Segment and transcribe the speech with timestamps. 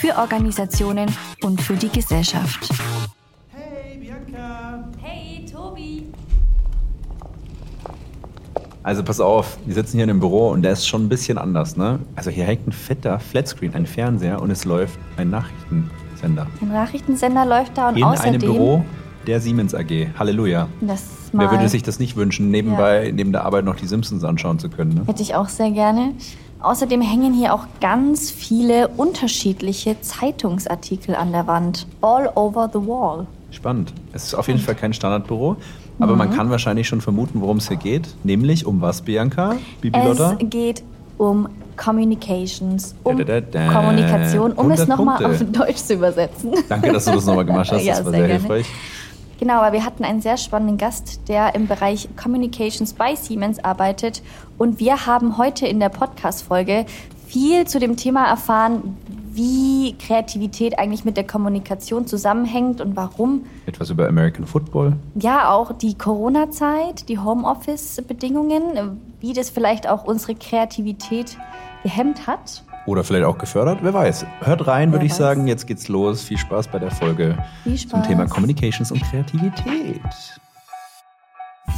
[0.00, 2.70] für Organisationen und für die Gesellschaft.
[3.50, 4.88] Hey, Bianca!
[4.98, 6.06] Hey Tobi!
[8.82, 11.36] Also pass auf, wir sitzen hier in einem Büro und der ist schon ein bisschen
[11.36, 11.98] anders, ne?
[12.16, 16.46] Also hier hängt ein fetter Flatscreen, ein Fernseher und es läuft ein Nachrichtensender.
[16.62, 18.28] Ein Nachrichtensender läuft da und in außerdem...
[18.28, 18.84] einem Büro
[19.26, 20.08] der Siemens AG.
[20.18, 20.66] Halleluja.
[20.80, 24.24] Das mal Wer würde sich das nicht wünschen, nebenbei, neben der Arbeit noch die Simpsons
[24.24, 24.94] anschauen zu können?
[24.94, 25.02] Ne?
[25.06, 26.14] Hätte ich auch sehr gerne.
[26.62, 31.86] Außerdem hängen hier auch ganz viele unterschiedliche Zeitungsartikel an der Wand.
[32.02, 33.26] All over the wall.
[33.50, 33.92] Spannend.
[34.12, 35.56] Es ist auf jeden Fall kein Standardbüro,
[35.98, 38.08] aber man kann wahrscheinlich schon vermuten, worum es hier geht.
[38.24, 39.56] Nämlich um was, Bianca?
[39.80, 40.36] Bibi Lotta?
[40.38, 40.82] Es geht
[41.18, 43.72] um Communications, um Da, da, da.
[43.72, 46.52] Kommunikation, um es 100 nochmal auf Deutsch zu übersetzen.
[46.68, 47.84] Danke, dass du das nochmal gemacht hast.
[47.84, 48.64] Ja, das war sehr sehr, gerne.
[49.40, 54.20] Genau, aber wir hatten einen sehr spannenden Gast, der im Bereich Communications bei Siemens arbeitet.
[54.58, 56.84] Und wir haben heute in der Podcast-Folge
[57.26, 58.98] viel zu dem Thema erfahren,
[59.32, 64.96] wie Kreativität eigentlich mit der Kommunikation zusammenhängt und warum Etwas über American Football.
[65.14, 71.38] ja auch die Corona-Zeit, die Homeoffice-Bedingungen, wie das vielleicht auch unsere Kreativität
[71.82, 72.62] gehemmt hat.
[72.90, 74.26] Oder vielleicht auch gefördert, wer weiß.
[74.40, 75.46] Hört rein, würde ich sagen.
[75.46, 76.24] Jetzt geht's los.
[76.24, 77.38] Viel Spaß bei der Folge
[77.88, 78.02] zum.
[78.02, 80.00] Thema Communications und Kreativität.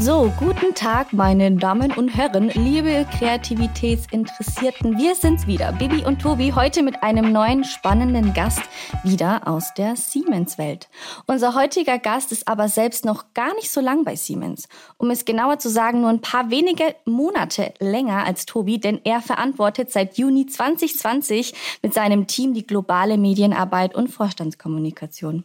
[0.05, 4.99] So, guten Tag, meine Damen und Herren, liebe Kreativitätsinteressierten.
[4.99, 8.63] Wir sind's wieder, Bibi und Tobi, heute mit einem neuen spannenden Gast
[9.05, 10.89] wieder aus der Siemens-Welt.
[11.29, 14.67] Unser heutiger Gast ist aber selbst noch gar nicht so lang bei Siemens.
[14.97, 19.21] Um es genauer zu sagen, nur ein paar wenige Monate länger als Tobi, denn er
[19.21, 25.45] verantwortet seit Juni 2020 mit seinem Team die globale Medienarbeit und Vorstandskommunikation.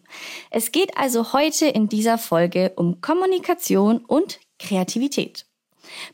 [0.50, 5.46] Es geht also heute in dieser Folge um Kommunikation und Kreativität.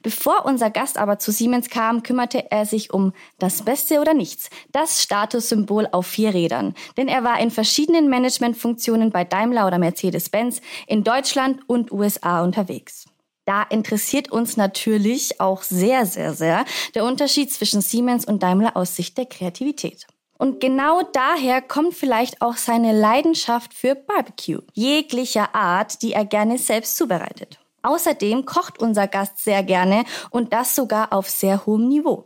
[0.01, 4.49] Bevor unser Gast aber zu Siemens kam, kümmerte er sich um das Beste oder nichts,
[4.71, 6.75] das Statussymbol auf vier Rädern.
[6.97, 13.05] Denn er war in verschiedenen Managementfunktionen bei Daimler oder Mercedes-Benz in Deutschland und USA unterwegs.
[13.45, 16.65] Da interessiert uns natürlich auch sehr, sehr, sehr
[16.95, 20.07] der Unterschied zwischen Siemens und Daimler aus Sicht der Kreativität.
[20.37, 26.57] Und genau daher kommt vielleicht auch seine Leidenschaft für Barbecue, jeglicher Art, die er gerne
[26.57, 27.59] selbst zubereitet.
[27.83, 32.25] Außerdem kocht unser Gast sehr gerne und das sogar auf sehr hohem Niveau.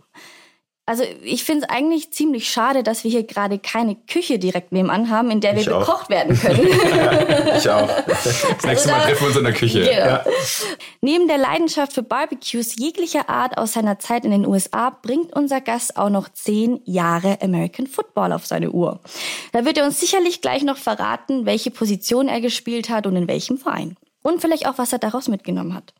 [0.89, 5.09] Also ich finde es eigentlich ziemlich schade, dass wir hier gerade keine Küche direkt nebenan
[5.09, 5.79] haben, in der wir Ich auch.
[5.85, 6.65] bekocht werden können.
[7.57, 7.89] Ich auch.
[8.07, 9.81] Das nächste Mal treffen wir uns in der Küche.
[9.81, 10.19] Genau.
[11.01, 15.59] Neben der Leidenschaft für Barbecues jeglicher Art aus seiner Zeit in den USA bringt unser
[15.59, 19.01] Gast auch noch zehn Jahre American Football auf seine Uhr.
[19.51, 23.27] Da wird er uns sicherlich gleich noch verraten, welche Position er gespielt hat und in
[23.27, 23.97] welchem Verein.
[24.27, 25.93] Und vielleicht auch, was er daraus mitgenommen hat.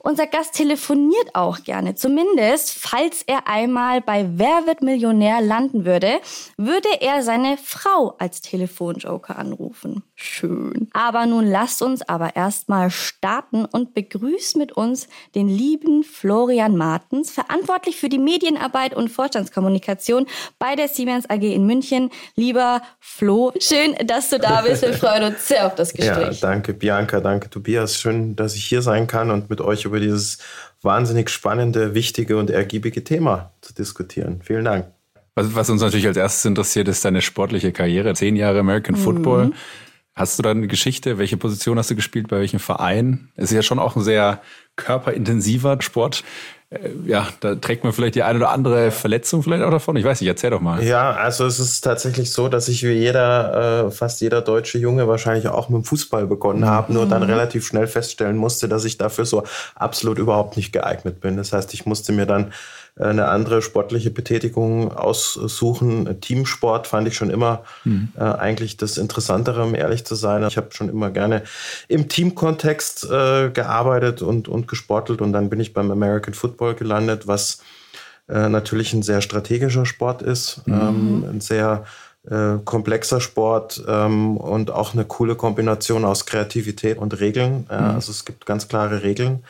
[0.00, 1.94] Unser Gast telefoniert auch gerne.
[1.94, 6.20] Zumindest, falls er einmal bei Wer wird Millionär landen würde,
[6.58, 10.02] würde er seine Frau als Telefonjoker anrufen.
[10.14, 10.90] Schön.
[10.92, 17.30] Aber nun lasst uns aber erstmal starten und begrüßt mit uns den lieben Florian Martens,
[17.30, 20.26] verantwortlich für die Medienarbeit und Vorstandskommunikation
[20.58, 22.10] bei der Siemens AG in München.
[22.36, 24.82] Lieber Flo, schön, dass du da bist.
[24.82, 26.40] Wir freuen uns sehr auf das Ja, Gespräch.
[26.40, 27.69] danke Bianca, danke Tobias.
[27.98, 30.38] Schön, dass ich hier sein kann und mit euch über dieses
[30.82, 34.40] wahnsinnig spannende, wichtige und ergiebige Thema zu diskutieren.
[34.42, 34.86] Vielen Dank.
[35.34, 38.14] Was, was uns natürlich als erstes interessiert, ist deine sportliche Karriere.
[38.14, 39.52] Zehn Jahre American Football.
[40.14, 41.18] Hast du da eine Geschichte?
[41.18, 42.28] Welche Position hast du gespielt?
[42.28, 43.30] Bei welchem Verein?
[43.36, 44.42] Es ist ja schon auch ein sehr
[44.76, 46.24] körperintensiver Sport.
[46.70, 49.96] Äh, Ja, da trägt man vielleicht die eine oder andere Verletzung vielleicht auch davon.
[49.96, 50.82] Ich weiß nicht, erzähl doch mal.
[50.82, 55.08] Ja, also es ist tatsächlich so, dass ich wie jeder, äh, fast jeder deutsche Junge
[55.08, 58.98] wahrscheinlich auch mit dem Fußball begonnen habe, nur dann relativ schnell feststellen musste, dass ich
[58.98, 59.42] dafür so
[59.74, 61.36] absolut überhaupt nicht geeignet bin.
[61.36, 62.50] Das heißt, ich musste mir dann äh,
[63.00, 66.20] eine andere sportliche Betätigung aussuchen.
[66.20, 67.62] Teamsport fand ich schon immer
[68.16, 70.44] äh, eigentlich das Interessantere, um ehrlich zu sein.
[70.46, 71.42] Ich habe schon immer gerne
[71.88, 77.26] im Teamkontext äh, gearbeitet und, und gesportelt und dann bin ich beim American Football gelandet,
[77.26, 77.62] was
[78.28, 81.84] äh, natürlich ein sehr strategischer Sport ist, ähm, ein sehr
[82.28, 87.66] äh, komplexer Sport ähm, und auch eine coole Kombination aus Kreativität und Regeln.
[87.70, 89.42] Äh, Also es gibt ganz klare Regeln,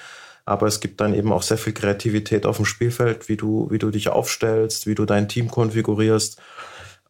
[0.44, 3.78] aber es gibt dann eben auch sehr viel Kreativität auf dem Spielfeld, wie du, wie
[3.78, 6.40] du dich aufstellst, wie du dein Team konfigurierst.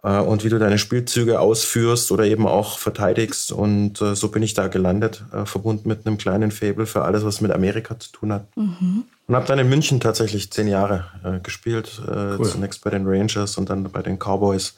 [0.02, 3.52] äh, und wie du deine Spielzüge ausführst oder eben auch verteidigst.
[3.52, 7.24] Und äh, so bin ich da gelandet, äh, verbunden mit einem kleinen Fable für alles,
[7.24, 8.56] was mit Amerika zu tun hat.
[8.56, 9.04] Mhm.
[9.26, 12.00] Und habe dann in München tatsächlich zehn Jahre äh, gespielt.
[12.06, 12.46] Äh, cool.
[12.46, 14.74] Zunächst bei den Rangers und dann bei den Cowboys.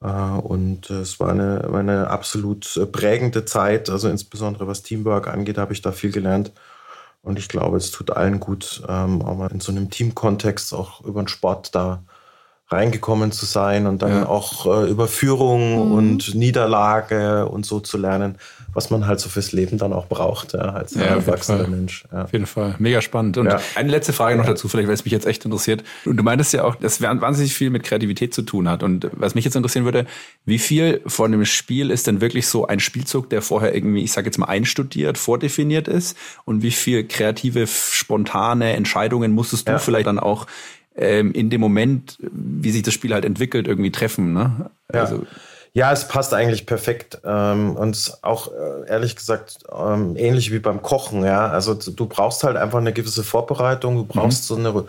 [0.00, 3.90] Äh, und es war eine, war eine absolut prägende Zeit.
[3.90, 6.52] Also insbesondere was Teamwork angeht, habe ich da viel gelernt.
[7.24, 11.00] Und ich glaube, es tut allen gut, ähm, auch mal in so einem Teamkontext auch
[11.00, 12.04] über den Sport da
[12.74, 14.26] reingekommen zu sein und dann ja.
[14.26, 15.92] auch äh, über Führung mhm.
[15.92, 18.36] und Niederlage und so zu lernen,
[18.74, 22.04] was man halt so fürs Leben dann auch braucht, ja, als ja, erwachsener Mensch.
[22.12, 22.24] Ja.
[22.24, 22.74] Auf jeden Fall.
[22.78, 23.38] Mega spannend.
[23.38, 25.84] Und eine letzte Frage noch dazu, vielleicht, weil es mich jetzt echt interessiert.
[26.04, 28.82] Und du meintest ja auch, dass wahnsinnig viel mit Kreativität zu tun hat.
[28.82, 30.06] Und was mich jetzt interessieren würde,
[30.44, 34.12] wie viel von dem Spiel ist denn wirklich so ein Spielzug, der vorher irgendwie, ich
[34.12, 36.16] sage jetzt mal, einstudiert, vordefiniert ist?
[36.44, 40.46] Und wie viel kreative, spontane Entscheidungen musstest du vielleicht dann auch
[40.96, 44.32] ähm, in dem Moment, wie sich das Spiel halt entwickelt, irgendwie treffen.
[44.32, 44.70] Ne?
[44.88, 45.26] Also, ja.
[45.76, 47.20] Ja, es passt eigentlich perfekt.
[47.24, 51.24] Ähm, und auch äh, ehrlich gesagt ähm, ähnlich wie beim Kochen.
[51.24, 53.96] Ja, also du brauchst halt einfach eine gewisse Vorbereitung.
[53.96, 54.62] Du brauchst mhm.
[54.62, 54.84] so eine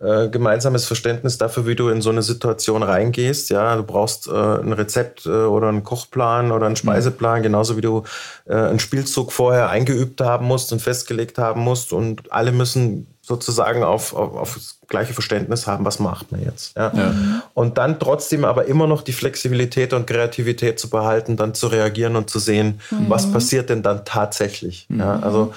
[0.00, 3.50] äh, gemeinsames Verständnis dafür, wie du in so eine Situation reingehst.
[3.50, 6.78] Ja, du brauchst äh, ein Rezept äh, oder einen Kochplan oder einen mhm.
[6.78, 8.04] Speiseplan, genauso wie du
[8.46, 11.92] äh, einen Spielzug vorher eingeübt haben musst und festgelegt haben musst.
[11.92, 16.76] Und alle müssen sozusagen auf, auf, auf das gleiche Verständnis haben, was macht man jetzt.
[16.76, 16.92] Ja?
[16.94, 17.14] ja?
[17.54, 22.16] Und dann trotzdem aber immer noch die Flexibilität und Kreativität zu behalten, dann zu reagieren
[22.16, 23.08] und zu sehen, mhm.
[23.08, 24.86] was passiert denn dann tatsächlich.
[24.90, 25.00] Mhm.
[25.00, 25.20] Ja?
[25.20, 25.54] Also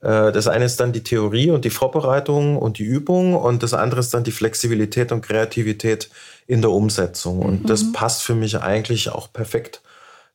[0.00, 4.00] das eine ist dann die Theorie und die Vorbereitung und die Übung und das andere
[4.00, 6.08] ist dann die Flexibilität und Kreativität
[6.46, 7.40] in der Umsetzung.
[7.40, 7.66] Und mhm.
[7.66, 9.82] das passt für mich eigentlich auch perfekt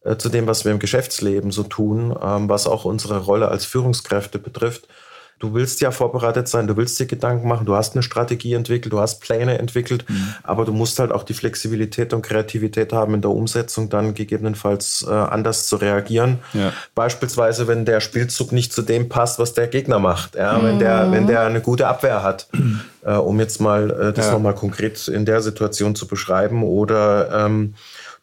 [0.03, 3.65] äh, zu dem, was wir im Geschäftsleben so tun, ähm, was auch unsere Rolle als
[3.65, 4.87] Führungskräfte betrifft
[5.39, 8.93] du willst ja vorbereitet sein, du willst dir Gedanken machen, du hast eine Strategie entwickelt,
[8.93, 10.35] du hast Pläne entwickelt, mhm.
[10.43, 15.05] aber du musst halt auch die Flexibilität und Kreativität haben in der Umsetzung, dann gegebenenfalls
[15.07, 16.39] äh, anders zu reagieren.
[16.53, 16.71] Ja.
[16.95, 20.63] Beispielsweise, wenn der Spielzug nicht zu dem passt, was der Gegner macht, ja, mhm.
[20.63, 22.47] wenn, der, wenn der eine gute Abwehr hat,
[23.03, 24.31] äh, um jetzt mal äh, das ja.
[24.31, 27.75] nochmal konkret in der Situation zu beschreiben oder ähm,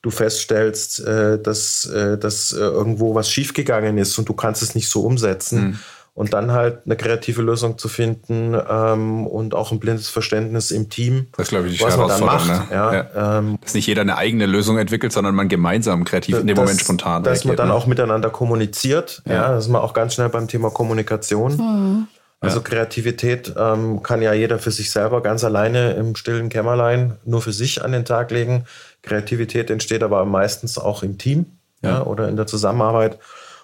[0.03, 4.75] du feststellst, äh, dass, äh, dass äh, irgendwo was schiefgegangen ist und du kannst es
[4.75, 5.61] nicht so umsetzen.
[5.61, 5.79] Mhm
[6.20, 10.90] und dann halt eine kreative Lösung zu finden ähm, und auch ein blindes Verständnis im
[10.90, 11.28] Team.
[11.38, 12.46] Das glaube ich, die was man dann macht.
[12.46, 12.62] Ne?
[12.70, 13.38] Ja, ja.
[13.38, 16.62] Ähm, dass nicht jeder eine eigene Lösung entwickelt, sondern man gemeinsam kreativ in dem das,
[16.62, 17.75] Moment spontan Dass reagiert, man dann ne?
[17.75, 19.22] auch miteinander kommuniziert.
[19.25, 19.32] Ja.
[19.32, 21.56] ja, das ist man auch ganz schnell beim Thema Kommunikation.
[21.56, 22.08] Mhm.
[22.40, 22.64] Also ja.
[22.64, 27.55] Kreativität ähm, kann ja jeder für sich selber ganz alleine im stillen Kämmerlein nur für
[27.55, 28.66] sich an den Tag legen.
[29.00, 31.46] Kreativität entsteht aber meistens auch im Team
[31.81, 31.90] ja.
[31.93, 33.19] ja oder in der Zusammenarbeit.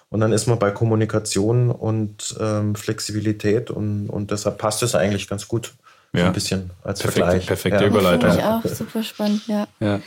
[0.09, 5.27] Und dann ist man bei Kommunikation und ähm, Flexibilität und, und deshalb passt es eigentlich
[5.27, 5.73] ganz gut.
[6.13, 6.21] Ja.
[6.21, 7.47] So ein bisschen als perfekte, Vergleich.
[7.47, 7.87] Perfekte ja.
[7.87, 8.31] Überleitung.
[8.31, 9.67] Finde ich auch super spannend, ja.
[9.79, 9.99] ja.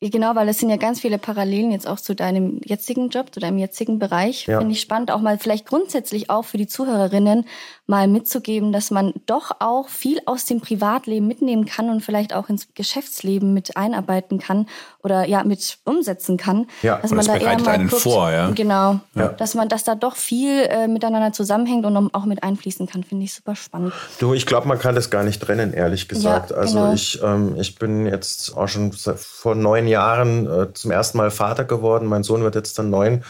[0.00, 3.40] Genau, weil es sind ja ganz viele Parallelen jetzt auch zu deinem jetzigen Job, zu
[3.40, 4.46] deinem jetzigen Bereich.
[4.46, 4.58] Ja.
[4.58, 7.46] Finde ich spannend, auch mal vielleicht grundsätzlich auch für die Zuhörerinnen
[7.88, 12.48] mal mitzugeben, dass man doch auch viel aus dem Privatleben mitnehmen kann und vielleicht auch
[12.48, 14.66] ins Geschäftsleben mit einarbeiten kann
[15.02, 16.66] oder ja mit umsetzen kann.
[16.82, 18.50] Ja, dass man da eher mal einen guckt, vor, ja.
[18.50, 19.28] Genau, ja.
[19.28, 23.24] dass man, dass da doch viel äh, miteinander zusammenhängt und auch mit einfließen kann, finde
[23.24, 23.92] ich super spannend.
[24.18, 26.50] Du, ich glaube, man kann das gar nicht trennen, ehrlich gesagt.
[26.50, 26.92] Ja, also genau.
[26.92, 31.64] ich, ähm, ich bin jetzt auch schon vor neun Jahren äh, zum ersten Mal Vater
[31.64, 32.06] geworden.
[32.06, 33.22] Mein Sohn wird jetzt dann neun.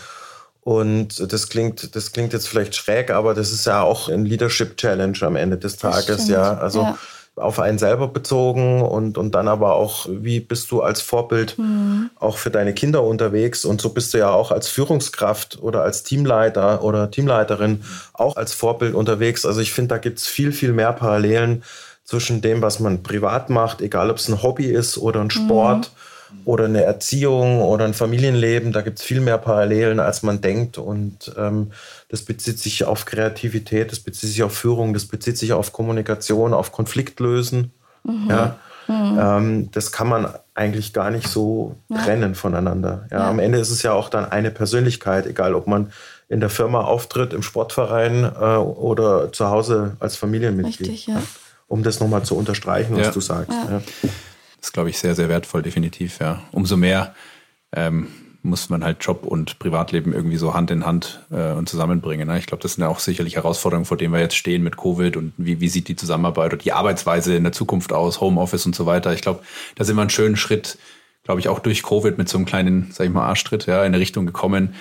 [0.62, 4.76] Und das klingt, das klingt jetzt vielleicht schräg, aber das ist ja auch ein Leadership
[4.76, 6.58] Challenge am Ende des Tages, ja.
[6.58, 6.98] Also ja.
[7.38, 12.10] Auf einen selber bezogen und, und dann aber auch, wie bist du als Vorbild mhm.
[12.18, 13.64] auch für deine Kinder unterwegs?
[13.64, 18.54] Und so bist du ja auch als Führungskraft oder als Teamleiter oder Teamleiterin auch als
[18.54, 19.46] Vorbild unterwegs.
[19.46, 21.62] Also ich finde, da gibt es viel, viel mehr Parallelen
[22.04, 25.90] zwischen dem, was man privat macht, egal ob es ein Hobby ist oder ein Sport.
[25.90, 25.98] Mhm
[26.44, 28.72] oder eine Erziehung oder ein Familienleben.
[28.72, 30.78] Da gibt es viel mehr Parallelen, als man denkt.
[30.78, 31.72] Und ähm,
[32.08, 36.54] das bezieht sich auf Kreativität, das bezieht sich auf Führung, das bezieht sich auf Kommunikation,
[36.54, 37.72] auf Konfliktlösen.
[38.04, 38.30] Mhm.
[38.30, 38.56] Ja.
[38.88, 39.18] Mhm.
[39.20, 41.98] Ähm, das kann man eigentlich gar nicht so ja.
[42.02, 43.06] trennen voneinander.
[43.10, 45.92] Ja, ja, Am Ende ist es ja auch dann eine Persönlichkeit, egal ob man
[46.28, 50.88] in der Firma auftritt, im Sportverein äh, oder zu Hause als Familienmitglied.
[50.88, 51.22] Richtig, ja.
[51.68, 53.52] Um das nochmal zu unterstreichen, was du sagst.
[54.58, 56.42] Das ist, glaube ich, sehr, sehr wertvoll, definitiv, ja.
[56.52, 57.14] Umso mehr
[57.72, 58.08] ähm,
[58.42, 62.28] muss man halt Job und Privatleben irgendwie so Hand in Hand äh, und zusammenbringen.
[62.28, 62.38] Ne?
[62.38, 65.16] Ich glaube, das sind ja auch sicherlich Herausforderungen, vor denen wir jetzt stehen mit Covid
[65.16, 68.74] und wie, wie sieht die Zusammenarbeit und die Arbeitsweise in der Zukunft aus, Homeoffice und
[68.74, 69.12] so weiter.
[69.12, 69.42] Ich glaube,
[69.74, 70.78] da sind wir einen schönen Schritt,
[71.24, 73.86] glaube ich, auch durch Covid mit so einem kleinen, sag ich mal, Arschtritt ja, in
[73.86, 74.74] eine Richtung gekommen,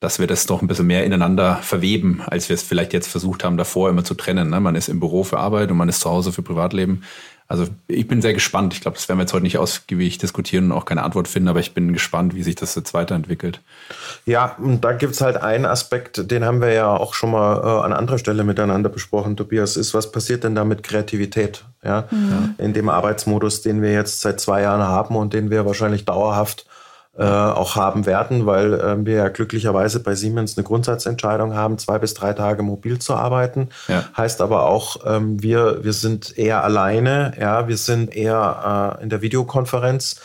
[0.00, 3.44] dass wir das doch ein bisschen mehr ineinander verweben, als wir es vielleicht jetzt versucht
[3.44, 4.48] haben, davor immer zu trennen.
[4.48, 4.58] Ne?
[4.58, 7.02] Man ist im Büro für Arbeit und man ist zu Hause für Privatleben.
[7.50, 8.74] Also ich bin sehr gespannt.
[8.74, 11.48] Ich glaube, das werden wir jetzt heute nicht ausgiebig diskutieren und auch keine Antwort finden,
[11.48, 13.60] aber ich bin gespannt, wie sich das jetzt weiterentwickelt.
[14.24, 17.84] Ja, und da gibt's halt einen Aspekt, den haben wir ja auch schon mal äh,
[17.84, 21.64] an anderer Stelle miteinander besprochen, Tobias, ist, was passiert denn da mit Kreativität?
[21.82, 22.08] Ja?
[22.58, 26.66] In dem Arbeitsmodus, den wir jetzt seit zwei Jahren haben und den wir wahrscheinlich dauerhaft
[27.18, 31.98] äh, auch haben werden, weil äh, wir ja glücklicherweise bei Siemens eine Grundsatzentscheidung haben, zwei
[31.98, 33.68] bis drei Tage mobil zu arbeiten.
[33.88, 34.04] Ja.
[34.16, 39.10] Heißt aber auch, ähm, wir, wir sind eher alleine, ja, wir sind eher äh, in
[39.10, 40.20] der Videokonferenz.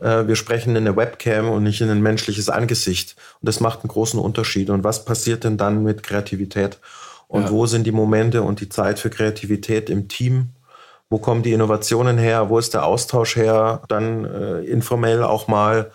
[0.00, 3.16] Äh, wir sprechen in eine Webcam und nicht in ein menschliches Angesicht.
[3.42, 4.70] Und das macht einen großen Unterschied.
[4.70, 6.78] Und was passiert denn dann mit Kreativität?
[7.28, 7.50] Und Ja.
[7.50, 10.48] wo sind die Momente und die Zeit für Kreativität im Team?
[11.10, 12.48] Wo kommen die Innovationen her?
[12.48, 13.82] Wo ist der Austausch her?
[13.88, 15.90] Dann äh, informell auch mal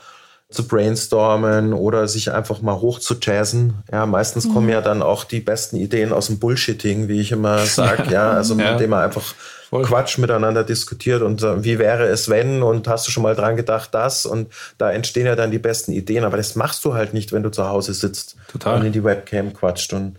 [0.56, 3.84] zu brainstormen oder sich einfach mal hoch zu jazzen.
[3.92, 7.60] Ja, meistens kommen ja dann auch die besten Ideen aus dem Bullshitting, wie ich immer
[7.66, 8.12] sage.
[8.12, 8.72] ja, also Ja.
[8.74, 9.24] indem man einfach
[9.70, 9.84] Voll.
[9.84, 13.56] Quatsch miteinander diskutiert und äh, wie wäre es wenn und hast du schon mal dran
[13.56, 14.48] gedacht das und
[14.78, 17.50] da entstehen ja dann die besten Ideen, aber das machst du halt nicht, wenn du
[17.50, 18.80] zu Hause sitzt Total.
[18.80, 20.18] und in die Webcam quatscht und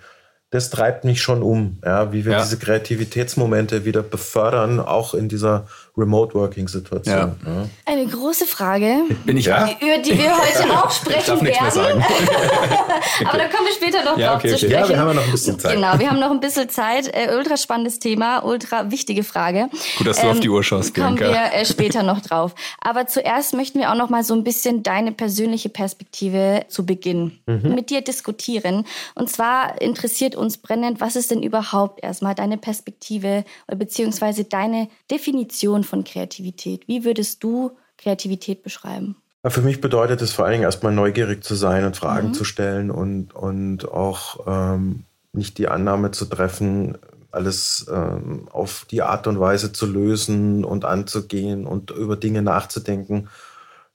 [0.51, 2.43] das treibt mich schon um, ja, wie wir Ja.
[2.43, 5.67] diese Kreativitätsmomente wieder befördern, auch in dieser
[5.97, 7.15] Remote-Working-Situation.
[7.17, 7.25] Ja.
[7.47, 7.69] Ja.
[7.85, 9.69] Eine große Frage, Bin ich Ja.
[9.81, 12.01] über die wir heute auch sprechen Ich darf nichts mehr werden.
[12.03, 12.05] sagen.
[13.25, 14.67] Aber da kommen wir später noch Ja, drauf okay, zu okay.
[14.67, 14.73] sprechen.
[14.83, 15.75] Ja, wir haben ja noch ein bisschen Zeit.
[15.75, 17.09] Genau, wir haben noch ein bisschen Zeit.
[17.15, 19.69] Äh, ultra spannendes Thema, ultra wichtige Frage.
[19.99, 21.33] Gut, dass du auf die Uhr schaust, Kommen Bianca.
[21.53, 22.55] wir äh, später noch drauf.
[22.81, 27.39] Aber zuerst möchten wir auch noch mal so ein bisschen deine persönliche Perspektive zu Beginn
[27.47, 27.75] Mhm.
[27.75, 28.85] mit dir diskutieren.
[29.15, 35.85] Und zwar interessiert uns brennend, was ist denn überhaupt erstmal deine Perspektive beziehungsweise deine Definition
[35.87, 36.87] von Kreativität?
[36.87, 39.17] Wie würdest du Kreativität beschreiben?
[39.45, 42.91] Für mich bedeutet es vor allen Dingen erstmal neugierig zu sein und Fragen zu stellen
[42.91, 46.99] und, und auch ähm, nicht die Annahme zu treffen,
[47.31, 53.29] alles ähm, auf die Art und Weise zu lösen und anzugehen und über Dinge nachzudenken,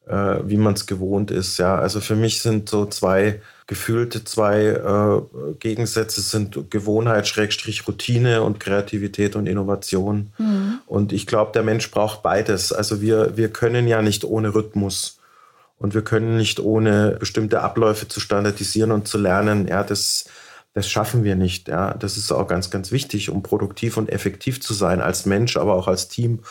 [0.07, 1.57] äh, wie man es gewohnt ist.
[1.57, 8.41] Ja, also für mich sind so zwei gefühlte zwei äh, Gegensätze sind Gewohnheit, Schrägstrich Routine
[8.41, 10.33] und Kreativität und Innovation.
[10.87, 12.73] Und ich glaube, der Mensch braucht beides.
[12.73, 15.19] Also wir, wir können ja nicht ohne Rhythmus.
[15.77, 19.67] Und wir können nicht ohne bestimmte Abläufe zu standardisieren und zu lernen.
[19.67, 20.25] Ja, das,
[20.73, 21.69] das schaffen wir nicht.
[21.69, 25.57] Ja, das ist auch ganz, ganz wichtig, um produktiv und effektiv zu sein als Mensch,
[25.57, 26.41] aber auch als Team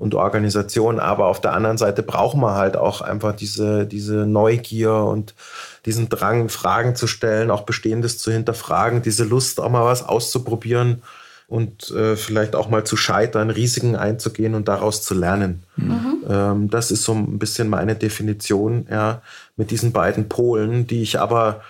[0.00, 0.98] und Organisation.
[0.98, 5.34] Aber auf der anderen Seite brauchen wir halt auch einfach diese, diese Neugier und
[5.84, 11.02] diesen Drang, Fragen zu stellen, auch Bestehendes zu hinterfragen, diese Lust, auch mal was auszuprobieren
[11.48, 15.64] und äh, vielleicht auch mal zu scheitern, Risiken einzugehen und daraus zu lernen.
[16.30, 19.20] Ähm, das ist so ein bisschen meine Definition, ja,
[19.56, 21.60] mit diesen beiden Polen, die ich aber,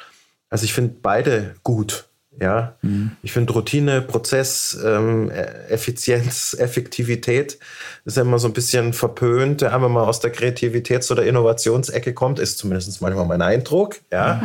[0.51, 2.05] also ich finde beide gut.
[2.39, 2.75] Ja,
[3.23, 5.31] ich finde Routine, Prozess, ähm,
[5.69, 7.59] Effizienz, Effektivität
[8.05, 9.63] ist ja immer so ein bisschen verpönt.
[9.63, 13.97] Ja, wenn man aus der Kreativitäts- oder Innovationsecke kommt, ist zumindest manchmal mein Eindruck.
[14.13, 14.41] Ja,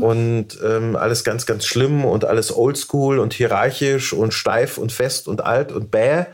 [0.00, 5.28] und ähm, alles ganz, ganz schlimm und alles oldschool und hierarchisch und steif und fest
[5.28, 6.24] und alt und bäh.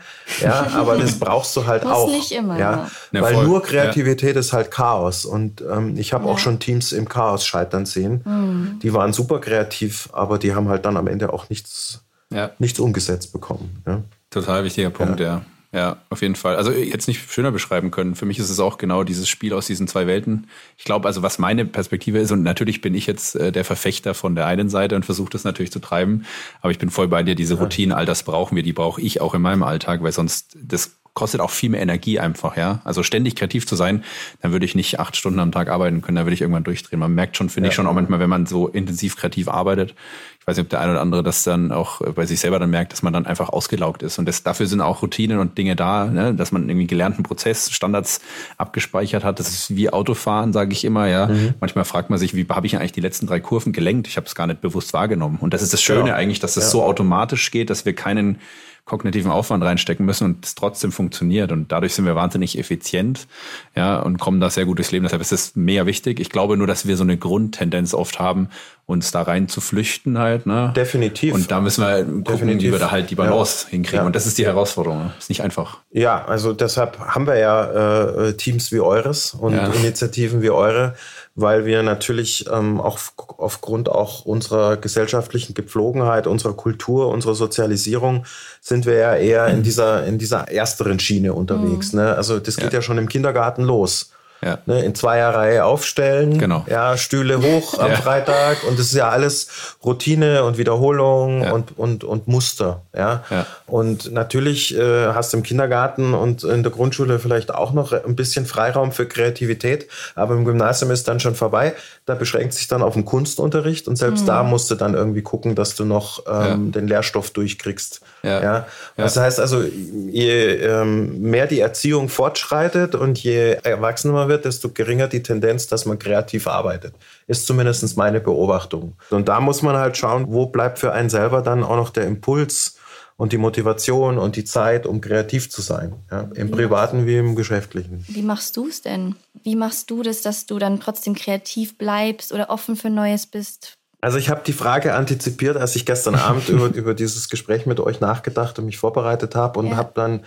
[0.41, 2.09] Ja, aber das brauchst du halt Muss auch.
[2.09, 2.91] nicht immer, Ja, ja.
[3.11, 5.25] Ja, weil nur Kreativität ist halt Chaos.
[5.25, 6.43] Und ähm, ich habe auch Ja.
[6.43, 8.21] schon Teams im Chaos scheitern sehen.
[8.25, 8.79] Mhm.
[8.81, 12.79] Die waren super kreativ, aber die haben halt dann am Ende auch nichts, Ja, nichts
[12.79, 13.83] umgesetzt bekommen.
[13.85, 14.03] Ja.
[14.29, 15.45] total wichtiger Punkt, ja.
[15.71, 15.97] ja.
[16.09, 16.55] auf jeden Fall.
[16.55, 18.15] Also jetzt nicht schöner beschreiben können.
[18.15, 20.47] Für mich ist es auch genau dieses Spiel aus diesen zwei Welten.
[20.77, 24.13] Ich glaube, also was meine Perspektive ist, und natürlich bin ich jetzt äh, der Verfechter
[24.13, 26.25] von der einen Seite und versuche das natürlich zu treiben,
[26.61, 29.21] aber ich bin voll bei dir, diese Routinen, all das brauchen wir, die brauche ich
[29.21, 32.79] auch in meinem Alltag, weil sonst das kostet auch viel mehr Energie einfach, ja.
[32.83, 34.03] Also ständig kreativ zu sein,
[34.43, 36.99] dann würde ich nicht acht Stunden am Tag arbeiten können, da würde ich irgendwann durchdrehen.
[36.99, 39.95] Man merkt schon, finde ich schon auch manchmal, wenn man so intensiv kreativ arbeitet,
[40.39, 42.69] ich weiß nicht, ob der eine oder andere das dann auch bei sich selber dann
[42.69, 44.19] merkt, dass man dann einfach ausgelaugt ist.
[44.19, 46.35] Und das, dafür sind auch Routinen und Dinge da, ne?
[46.35, 48.21] dass man irgendwie gelernten Prozess, Standards
[48.57, 49.39] abgespeichert hat.
[49.39, 51.29] Das ist wie Autofahren, sage ich immer, ja.
[51.59, 54.07] Manchmal fragt man sich, wie habe ich eigentlich die letzten drei Kurven gelenkt?
[54.07, 55.39] Ich habe es gar nicht bewusst wahrgenommen.
[55.41, 56.15] Und das ist das Schöne Ja.
[56.15, 58.39] eigentlich, dass es so automatisch geht, dass wir keinen
[58.87, 61.51] kognitiven Aufwand reinstecken müssen und es trotzdem funktioniert.
[61.51, 63.27] Und dadurch sind wir wahnsinnig effizient,
[63.75, 65.03] ja, und kommen da sehr gut durchs Leben.
[65.03, 66.19] Deshalb ist es mega wichtig.
[66.19, 68.49] Ich glaube nur, dass wir so eine Grundtendenz oft haben,
[68.85, 70.71] uns da rein zu flüchten halt, ne?
[70.73, 71.33] Definitiv.
[71.33, 72.67] Und da müssen wir gucken, Definitiv.
[72.69, 73.99] wie wir da halt die Balance hinkriegen.
[73.99, 74.05] Ja.
[74.05, 75.11] Und das ist die Herausforderung.
[75.19, 75.79] Ist nicht einfach.
[75.91, 79.67] Ja, also deshalb haben wir ja äh, Teams wie eures und Ja.
[79.67, 80.95] Initiativen wie eure,
[81.35, 82.97] weil wir natürlich ähm, auch
[83.37, 88.25] aufgrund auch unserer gesellschaftlichen Gepflogenheit, unserer Kultur, unserer Sozialisierung
[88.67, 91.93] sind wir ja eher in dieser in dieser ersteren Schiene unterwegs.
[91.93, 92.15] Ne?
[92.15, 92.81] Also das geht ja.
[92.81, 94.11] schon im Kindergarten los.
[94.43, 94.59] Ja.
[94.67, 96.63] Ne, in Zweierreihe aufstellen, Genau.
[96.69, 97.95] ja, Stühle hoch am Ja.
[97.97, 99.47] Freitag und es ist ja alles
[99.83, 101.53] Routine und Wiederholung Ja.
[101.53, 102.81] und, und, und Muster.
[102.95, 103.23] Ja?
[103.31, 103.45] Ja.
[103.65, 108.15] Und natürlich äh, hast du im Kindergarten und in der Grundschule vielleicht auch noch ein
[108.15, 111.73] bisschen Freiraum für Kreativität, aber im Gymnasium ist dann schon vorbei.
[112.05, 115.55] Da beschränkt sich dann auf den Kunstunterricht und selbst da musst du dann irgendwie gucken,
[115.55, 118.01] dass du noch ähm, den Lehrstoff durchkriegst.
[118.23, 118.41] Ja.
[118.43, 118.65] Ja?
[118.95, 124.69] Das heißt also, je ähm, mehr die Erziehung fortschreitet und je erwachsener man wird, desto
[124.69, 126.93] geringer die Tendenz, dass man kreativ arbeitet.
[127.27, 128.95] Ist zumindest meine Beobachtung.
[129.09, 132.05] Und da muss man halt schauen, wo bleibt für einen selber dann auch noch der
[132.05, 132.77] Impuls
[133.17, 135.95] und die Motivation und die Zeit, um kreativ zu sein.
[136.11, 136.29] Ja?
[136.35, 138.05] Im Privaten wie im Geschäftlichen.
[138.07, 139.15] Wie machst du es denn?
[139.43, 143.73] Wie machst du das, dass du dann trotzdem kreativ bleibst oder offen für Neues bist?
[144.01, 147.79] Also ich habe die Frage antizipiert, als ich gestern Abend über, über dieses Gespräch mit
[147.79, 149.77] euch nachgedacht und mich vorbereitet habe und Ja.
[149.77, 150.23] habe dann,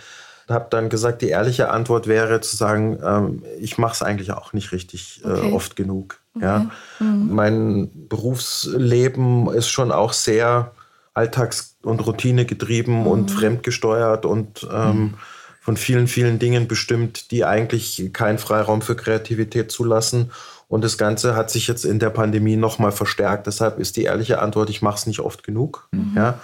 [0.51, 4.53] hab dann gesagt, die ehrliche Antwort wäre zu sagen, ähm, ich mache es eigentlich auch
[4.53, 5.49] nicht richtig Okay.
[5.49, 6.19] äh, oft genug.
[6.39, 6.71] Ja?
[6.99, 10.71] Mein Berufsleben ist schon auch sehr
[11.13, 15.15] alltags- und Routine getrieben und fremdgesteuert und ähm,
[15.59, 20.31] von vielen, vielen Dingen bestimmt, die eigentlich keinen Freiraum für Kreativität zulassen.
[20.67, 23.45] Und das Ganze hat sich jetzt in der Pandemie nochmal verstärkt.
[23.45, 25.89] Deshalb ist die ehrliche Antwort, ich mache es nicht oft genug.
[26.15, 26.39] Ja?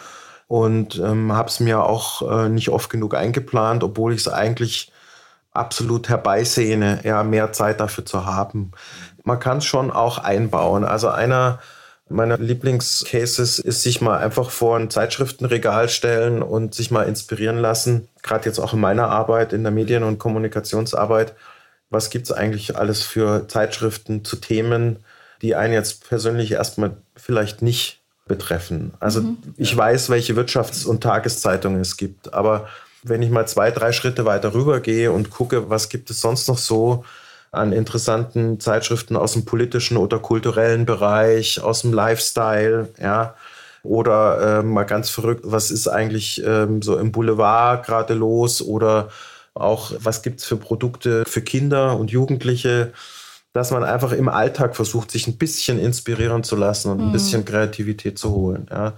[0.48, 4.92] Und ähm, habe es mir auch äh, nicht oft genug eingeplant, obwohl ich es eigentlich
[5.52, 8.72] absolut herbeisehne, ja, mehr Zeit dafür zu haben.
[9.24, 10.86] Man kann es schon auch einbauen.
[10.86, 11.60] Also einer
[12.10, 18.08] meiner Lieblingscases ist sich mal einfach vor ein Zeitschriftenregal stellen und sich mal inspirieren lassen.
[18.24, 21.36] Gerade jetzt auch in meiner Arbeit, in der Medien- und Kommunikationsarbeit.
[21.90, 25.04] Was gibt es eigentlich alles für Zeitschriften zu Themen,
[25.42, 28.94] die einen jetzt persönlich erstmal vielleicht nicht betreffen?
[29.00, 29.22] Also
[29.58, 32.68] ich weiß, welche Wirtschafts- und Tageszeitungen es gibt, aber
[33.04, 36.48] wenn ich mal zwei, drei Schritte weiter rüber gehe und gucke, was gibt es sonst
[36.48, 37.04] noch so
[37.52, 43.36] an interessanten Zeitschriften aus dem politischen oder kulturellen Bereich, aus dem Lifestyle, ja,
[43.84, 49.10] oder ähm, mal ganz verrückt, was ist eigentlich ähm, so im Boulevard gerade los oder
[49.54, 52.92] auch, was gibt es für Produkte für Kinder und Jugendliche,
[53.58, 57.44] dass man einfach im Alltag versucht, sich ein bisschen inspirieren zu lassen und ein bisschen
[57.44, 58.68] Kreativität zu holen.
[58.70, 58.94] Ja.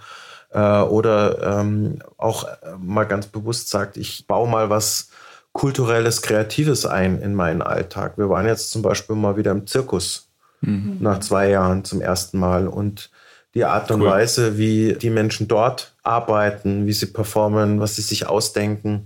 [0.51, 5.09] Äh, oder ähm, auch äh, mal ganz bewusst sagt, ich baue mal was
[5.53, 8.17] kulturelles, kreatives ein in meinen Alltag.
[8.17, 10.27] Wir waren jetzt zum Beispiel mal wieder im Zirkus
[10.61, 13.11] nach zwei Jahren zum ersten Mal und
[13.53, 14.09] die Art und Cool.
[14.09, 19.05] Weise, wie die Menschen dort arbeiten, wie sie performen, was sie sich ausdenken,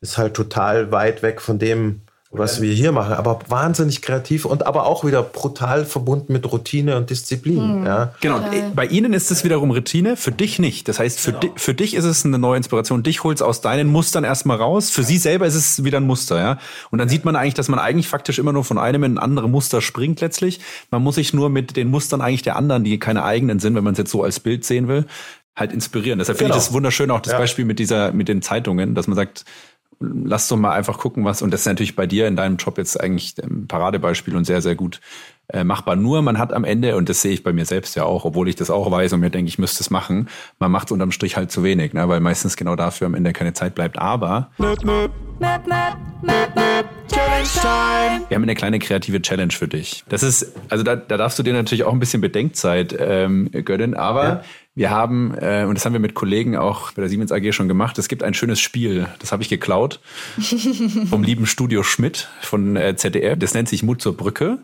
[0.00, 2.02] ist halt total weit weg von dem,
[2.36, 6.96] was wir hier machen, aber wahnsinnig kreativ und aber auch wieder brutal verbunden mit Routine
[6.96, 7.84] und Disziplin.
[7.84, 8.12] Ja.
[8.20, 10.88] Genau, und, äh, bei ihnen ist es wiederum Routine, für dich nicht.
[10.88, 13.02] Das heißt, für, di für dich ist es eine neue Inspiration.
[13.02, 14.90] Dich holst aus deinen Mustern erstmal raus.
[14.90, 16.58] Für sie selber ist es wieder ein Muster, ja.
[16.90, 19.18] Und dann sieht man eigentlich, dass man eigentlich faktisch immer nur von einem in ein
[19.18, 20.60] andere Muster springt letztlich.
[20.90, 23.84] Man muss sich nur mit den Mustern eigentlich der anderen, die keine eigenen sind, wenn
[23.84, 25.06] man es jetzt so als Bild sehen will,
[25.56, 26.18] halt inspirieren.
[26.18, 26.58] Deshalb finde Genau.
[26.60, 27.38] ich das wunderschön, auch das Ja.
[27.38, 29.44] Beispiel mit dieser, mit den Zeitungen, dass man sagt,
[30.00, 32.78] lass doch mal einfach gucken, was, und das ist natürlich bei dir in deinem Job
[32.78, 35.00] jetzt eigentlich ein Paradebeispiel und sehr, sehr gut
[35.48, 35.96] äh, machbar.
[35.96, 38.48] Nur man hat am Ende, und das sehe ich bei mir selbst ja auch, obwohl
[38.48, 40.28] ich das auch weiß und mir denke, ich müsste es machen,
[40.58, 43.52] man macht unterm Strich halt zu wenig, ne, weil meistens genau dafür am Ende keine
[43.52, 43.98] Zeit bleibt.
[43.98, 44.50] Aber
[48.28, 50.04] wir haben eine kleine kreative Challenge für dich.
[50.08, 53.94] Das ist, also da, da darfst du dir natürlich auch ein bisschen Bedenkzeit ähm, gönnen,
[53.94, 54.42] aber Ja.
[54.76, 57.68] Wir haben, äh, und das haben wir mit Kollegen auch bei der Siemens AG schon
[57.68, 60.00] gemacht, es gibt ein schönes Spiel, das habe ich geklaut,
[61.08, 63.38] vom lieben Studio Schmidt von äh, ZDF.
[63.38, 64.58] Das nennt sich Mut zur Brücke.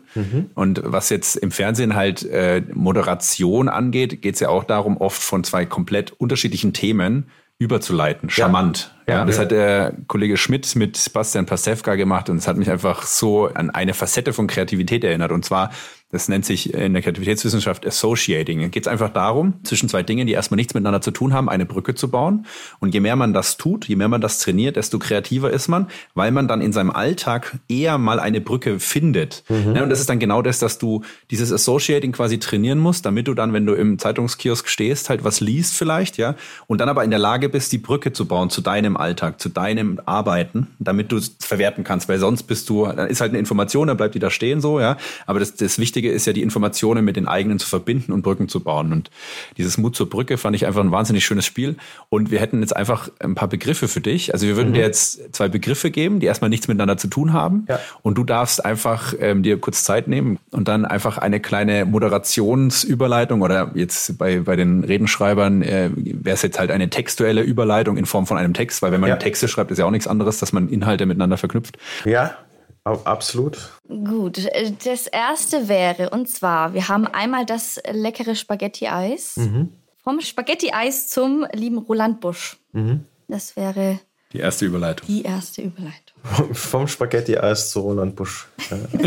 [0.55, 5.21] Und was jetzt im Fernsehen halt äh, Moderation angeht, geht es ja auch darum, oft
[5.21, 7.27] von zwei komplett unterschiedlichen Themen
[7.61, 8.29] überzuleiten.
[8.29, 8.91] Charmant.
[8.93, 9.25] Ja, Ja.
[9.25, 13.47] das hat der Kollege Schmidt mit Sebastian Pastewka gemacht und es hat mich einfach so
[13.47, 15.31] an eine Facette von Kreativität erinnert.
[15.31, 15.71] Und zwar,
[16.11, 18.59] das nennt sich in der Kreativitätswissenschaft Associating.
[18.59, 21.47] Da geht es einfach darum, zwischen zwei Dingen, die erstmal nichts miteinander zu tun haben,
[21.47, 22.45] eine Brücke zu bauen.
[22.79, 25.87] Und je mehr man das tut, je mehr man das trainiert, desto kreativer ist man,
[26.13, 29.43] weil man dann in seinem Alltag eher mal eine Brücke findet.
[29.73, 33.27] Ja, und das ist dann genau das, dass du dieses Associating quasi trainieren musst, damit
[33.27, 36.35] du dann, wenn du im Zeitungskiosk stehst, halt was liest vielleicht, ja,
[36.67, 39.49] und dann aber in der Lage bist, die Brücke zu bauen zu deinem Alltag, zu
[39.49, 43.39] deinem Arbeiten, damit du es verwerten kannst, weil sonst bist du, dann ist halt eine
[43.39, 44.97] Information, dann bleibt die da stehen so, ja.
[45.25, 48.47] Aber das, das Wichtige ist ja, die Informationen mit den eigenen zu verbinden und Brücken
[48.47, 48.91] zu bauen.
[48.91, 49.09] Und
[49.57, 51.75] dieses Mut zur Brücke fand ich einfach ein wahnsinnig schönes Spiel.
[52.09, 54.33] Und wir hätten jetzt einfach ein paar Begriffe für dich.
[54.33, 57.65] Also wir würden dir jetzt zwei Begriffe geben, die erstmal nichts miteinander zu tun haben.
[57.69, 57.79] Ja.
[58.01, 63.41] Und du darfst einfach ähm, dir kurz Zeit nehmen und dann einfach eine kleine Moderationsüberleitung
[63.41, 68.05] oder jetzt bei, bei den Redenschreibern äh, wäre es jetzt halt eine textuelle Überleitung in
[68.05, 69.15] Form von einem Text, weil wenn man Ja.
[69.17, 71.77] Texte schreibt, ist ja auch nichts anderes, dass man Inhalte miteinander verknüpft.
[72.05, 72.35] Ja,
[72.83, 73.69] Absolut.
[73.87, 79.37] Gut, äh, das erste wäre, und zwar, wir haben einmal das leckere Spaghetti-Eis.
[79.37, 79.69] Mhm.
[80.03, 82.57] Vom Spaghetti-Eis zum lieben Roland Busch.
[82.71, 83.05] Mhm.
[83.27, 83.99] Das wäre
[84.33, 85.07] die erste Überleitung.
[85.07, 86.17] Die erste Überleitung.
[86.55, 88.47] vom Spaghetti-Eis zu Roland Busch.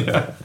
[0.07, 0.29] ja.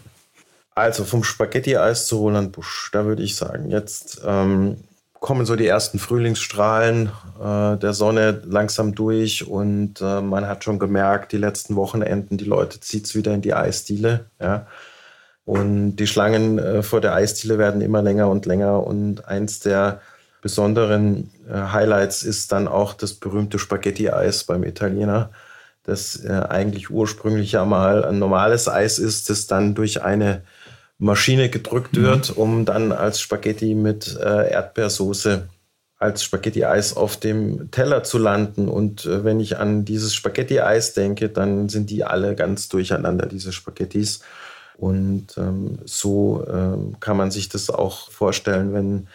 [0.76, 4.78] Also vom Spaghetti-Eis zu Roland Busch, da würde ich sagen, jetzt ähm,
[5.20, 10.80] kommen so die ersten Frühlingsstrahlen äh, der Sonne langsam durch und äh, man hat schon
[10.80, 14.26] gemerkt, die letzten Wochenenden, die Leute zieht es wieder in die Eisdiele.
[14.40, 14.68] Ja.
[15.46, 18.86] Und die Schlangen äh, vor der Eisdiele werden immer länger und länger.
[18.86, 20.00] Und eins der
[20.42, 25.32] besonderen äh, Highlights ist dann auch das berühmte Spaghetti-Eis beim Italiener,
[25.84, 30.44] das äh, eigentlich ursprünglich ja mal ein normales Eis ist, das dann durch eine
[31.00, 32.04] Maschine gedrückt mhm.
[32.04, 35.48] wird, um dann als Spaghetti mit äh, Erdbeersoße
[35.98, 38.70] als Spaghetti-Eis auf dem Teller zu landen.
[38.70, 43.52] Und äh, wenn ich an dieses Spaghetti-Eis denke, dann sind die alle ganz durcheinander, diese
[43.52, 44.22] Spaghettis.
[44.78, 49.08] Und ähm, so ähm, kann man sich das auch vorstellen, wenn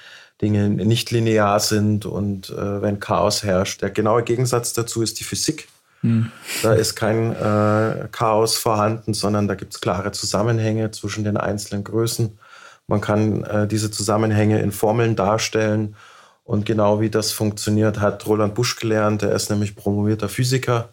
[0.42, 3.80] Dinge nicht linear sind und äh, wenn Chaos herrscht.
[3.80, 5.68] Der genaue Gegensatz dazu ist die Physik.
[6.04, 6.30] Hm.
[6.62, 11.82] Da ist kein äh, Chaos vorhanden, sondern da gibt es klare Zusammenhänge zwischen den einzelnen
[11.82, 12.38] Größen.
[12.86, 15.96] Man kann äh, diese Zusammenhänge in Formeln darstellen.
[16.44, 19.22] Und genau wie das funktioniert, hat Roland Busch gelernt.
[19.22, 20.90] Er ist nämlich promovierter Physiker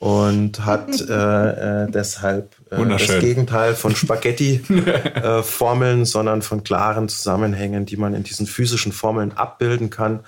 [0.00, 7.86] und hat äh, äh, deshalb äh, das Gegenteil von Spaghetti-Formeln, äh, sondern von klaren Zusammenhängen,
[7.86, 10.24] die man in diesen physischen Formeln abbilden kann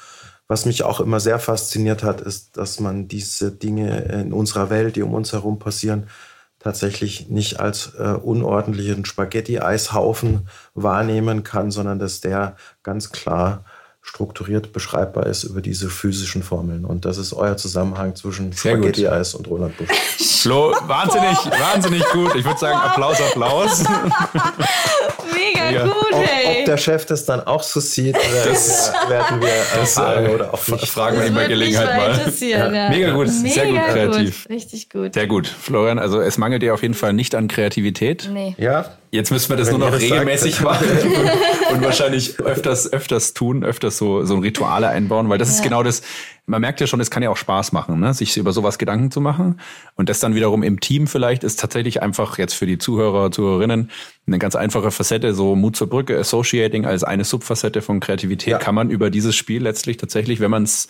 [0.52, 4.96] was mich auch immer sehr fasziniert hat, ist, dass man diese Dinge in unserer Welt,
[4.96, 6.08] die um uns herum passieren,
[6.58, 13.64] tatsächlich nicht als äh, unordentlichen Spaghetti-Eishaufen wahrnehmen kann, sondern dass der ganz klar
[14.02, 16.84] strukturiert beschreibbar ist über diese physischen Formeln.
[16.84, 19.88] Und das ist euer Zusammenhang zwischen Spaghetti-Eis und Roland Busch.
[20.42, 22.34] Flo, wahnsinnig, wahnsinnig gut.
[22.34, 23.84] Ich würde sagen, Applaus, Applaus.
[25.54, 25.84] Mega ja.
[25.84, 26.46] gut, hey.
[26.46, 30.28] Ob, ob, der Chef das dann auch so sieht, das werden wir das, erfahren äh,
[30.30, 30.88] oder auch nicht.
[30.88, 32.32] Fragen wir ihm bei Gelegenheit mal.
[32.40, 32.72] Ja.
[32.72, 32.90] Ja.
[32.90, 34.42] Mega gut, Mega sehr gut kreativ.
[34.44, 34.56] Gut.
[34.56, 35.14] Richtig gut.
[35.14, 35.46] Sehr gut.
[35.46, 38.28] Florian, also es mangelt dir auf jeden Fall nicht an Kreativität.
[38.32, 38.54] Nee.
[38.58, 40.64] Ja, Jetzt müssen wir das Wenn nur noch regelmäßig sagt.
[40.64, 45.56] machen und, und, wahrscheinlich öfters, öfters tun, öfters so, so Rituale einbauen, weil das ja.
[45.56, 46.00] ist genau das,
[46.46, 48.14] man merkt ja schon, es kann ja auch Spaß machen, ne?
[48.14, 49.60] sich über sowas Gedanken zu machen.
[49.94, 53.90] Und das dann wiederum im Team vielleicht ist tatsächlich einfach jetzt für die Zuhörer, Zuhörerinnen
[54.26, 58.58] eine ganz einfache Facette, so Mut zur Brücke, Associating als eine Subfacette von Kreativität ja.
[58.58, 60.86] kann man über dieses Spiel letztlich tatsächlich, wenn man es,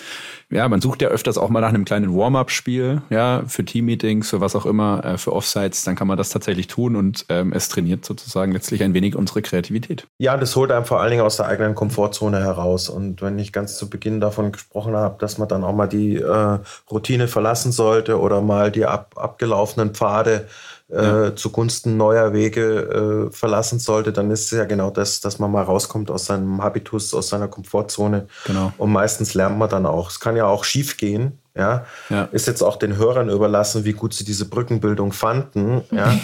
[0.51, 4.43] ja, man sucht ja öfters auch mal nach einem kleinen Warm-up-Spiel, ja, für Teammeetings, für
[4.43, 7.69] was auch immer, äh, für Offsites, dann kann man das tatsächlich tun und ähm, es
[7.69, 10.07] trainiert sozusagen letztlich ein wenig unsere Kreativität.
[10.19, 12.91] Ja, das holt einem vor allen Dingen aus der eigenen Komfortzone heraus.
[12.91, 16.17] Und wenn ich ganz zu Beginn davon gesprochen habe, dass man dann auch mal die
[16.17, 16.59] äh,
[16.91, 20.47] Routine verlassen sollte oder mal die ab, abgelaufenen Pfade
[20.93, 21.37] äh, ja.
[21.37, 25.63] zugunsten neuer Wege äh, verlassen sollte, dann ist es ja genau das, dass man mal
[25.63, 28.27] rauskommt aus seinem Habitus, aus seiner Komfortzone.
[28.47, 28.73] Genau.
[28.77, 30.11] Und meistens lernt man dann auch.
[30.11, 31.39] Es kann ja auch schief gehen.
[31.55, 31.85] Ja?
[32.09, 35.83] ja, ist jetzt auch den Hörern überlassen, wie gut sie diese Brückenbildung fanden.
[35.91, 36.15] Ja,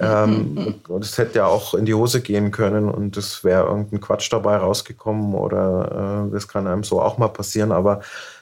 [0.24, 4.00] ähm, und es hätte ja auch in die Hose gehen können und es wäre irgendein
[4.00, 7.72] Quatsch dabei rausgekommen oder äh, das kann einem so auch mal passieren.
[7.72, 8.00] Aber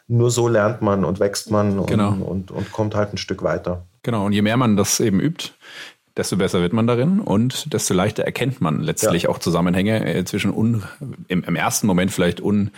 [0.08, 2.12] nur so lernt man und wächst man und, genau.
[2.12, 3.84] und, und kommt halt ein Stück weiter.
[4.02, 5.50] Genau, und je mehr man das eben übt,
[6.16, 9.28] desto besser wird man darin und desto leichter erkennt man letztlich ja.
[9.28, 10.84] auch Zusammenhänge äh, zwischen un,
[11.28, 12.70] im, im, ersten Moment vielleicht un,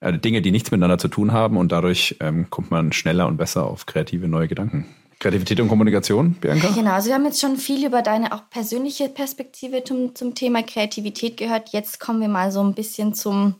[0.00, 3.38] äh, Dinge, die nichts miteinander zu tun haben und dadurch ähm, kommt man schneller und
[3.38, 4.86] besser auf kreative neue Gedanken.
[5.18, 6.68] Kreativität und Kommunikation, Bianca?
[6.74, 10.62] Genau, also wir haben jetzt schon viel über deine auch persönliche Perspektive zum, zum Thema
[10.62, 11.70] Kreativität gehört.
[11.70, 13.54] Jetzt kommen wir mal so ein bisschen zum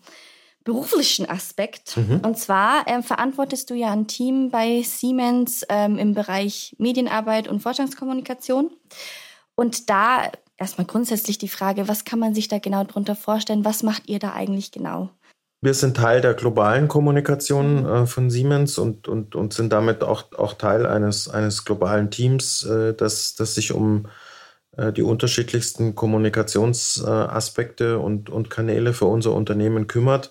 [0.66, 1.96] beruflichen Aspekt.
[1.96, 2.20] Mhm.
[2.22, 7.60] Und zwar ähm, verantwortest du ja ein Team bei Siemens ähm, im Bereich Medienarbeit und
[7.60, 8.70] Vorstandskommunikation.
[9.54, 13.64] Und da erstmal grundsätzlich die Frage, was kann man sich da genau drunter vorstellen?
[13.64, 15.08] Was macht ihr da eigentlich genau?
[15.62, 17.86] Wir sind Teil der globalen Kommunikation mhm.
[17.86, 22.64] äh, von Siemens und, und, und sind damit auch, auch Teil eines, eines globalen Teams,
[22.64, 24.08] äh, das, das sich um äh,
[24.96, 30.30] die unterschiedlichsten Kommunikationsaspekte und, und Kanäle für unser Unternehmen kümmert.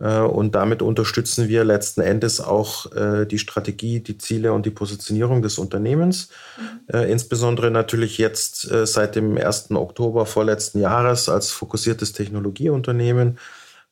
[0.00, 4.70] Äh, und damit unterstützen wir letzten Endes auch äh, die Strategie, die Ziele und die
[4.70, 6.28] Positionierung des Unternehmens.
[6.56, 7.04] Mhm.
[7.04, 9.70] Insbesondere natürlich jetzt seit dem 1.
[9.70, 13.38] Oktober vorletzten Jahres als fokussiertes Technologieunternehmen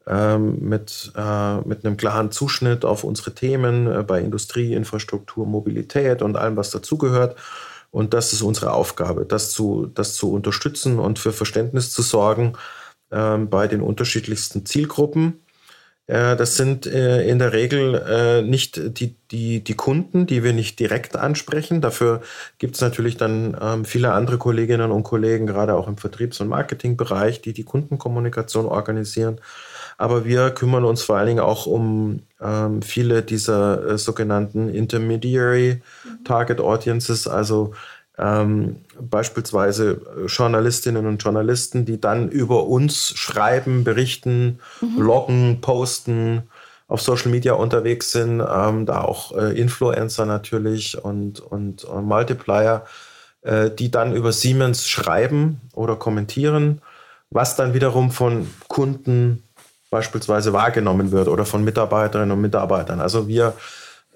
[0.06, 1.12] ähm, mit,
[1.64, 7.36] mit einem klaren Zuschnitt auf unsere Themen bei Industrie, Infrastruktur, Mobilität und allem, was dazugehört.
[7.92, 12.54] Und das ist unsere Aufgabe, das zu, das zu unterstützen und für Verständnis zu sorgen
[13.10, 15.42] äh, bei den unterschiedlichsten Zielgruppen.
[16.06, 20.54] Äh, das sind äh, in der Regel äh, nicht die, die, die Kunden, die wir
[20.54, 21.82] nicht direkt ansprechen.
[21.82, 22.22] Dafür
[22.58, 26.48] gibt es natürlich dann ähm, viele andere Kolleginnen und Kollegen, gerade auch im Vertriebs- und
[26.48, 29.38] Marketingbereich, die die Kundenkommunikation organisieren.
[30.02, 35.80] Aber wir kümmern uns vor allen Dingen auch um ähm, viele dieser äh, sogenannten Intermediary
[36.24, 37.72] Target Audiences, also
[38.18, 45.00] ähm, beispielsweise äh, Journalistinnen und Journalisten, die dann über uns schreiben, berichten, mhm.
[45.00, 46.42] loggen, posten,
[46.88, 52.86] auf Social Media unterwegs sind, ähm, da auch äh, Influencer natürlich und, und, und Multiplier,
[53.42, 56.82] äh, die dann über Siemens schreiben oder kommentieren,
[57.30, 59.44] was dann wiederum von Kunden
[59.92, 63.00] beispielsweise wahrgenommen wird oder von Mitarbeiterinnen und Mitarbeitern.
[63.00, 63.52] Also wir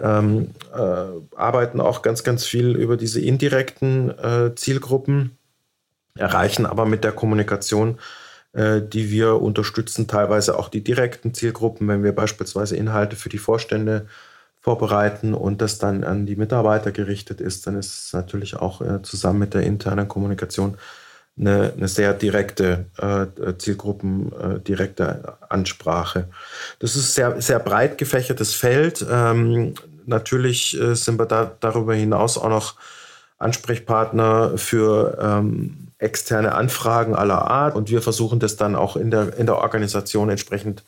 [0.01, 5.37] ähm, äh, arbeiten auch ganz, ganz viel über diese indirekten äh, Zielgruppen,
[6.17, 7.99] erreichen aber mit der Kommunikation,
[8.55, 13.37] äh, die wir unterstützen, teilweise auch die direkten Zielgruppen, wenn wir beispielsweise Inhalte für die
[13.37, 14.07] Vorstände
[14.63, 19.03] vorbereiten und das dann an die Mitarbeiter gerichtet ist, dann ist es natürlich auch äh,
[19.03, 20.79] zusammen mit der internen Kommunikation
[21.39, 26.29] eine, eine sehr direkte äh, Zielgruppen, äh, direkte Ansprache.
[26.79, 29.05] Das ist sehr, sehr breit gefächertes Feld.
[29.11, 29.75] Ähm,
[30.07, 32.75] natürlich äh, sind wir da darüber hinaus auch noch
[33.39, 39.37] Ansprechpartner für ähm, externe Anfragen aller Art und wir versuchen das dann auch in der,
[39.37, 40.85] in der Organisation entsprechend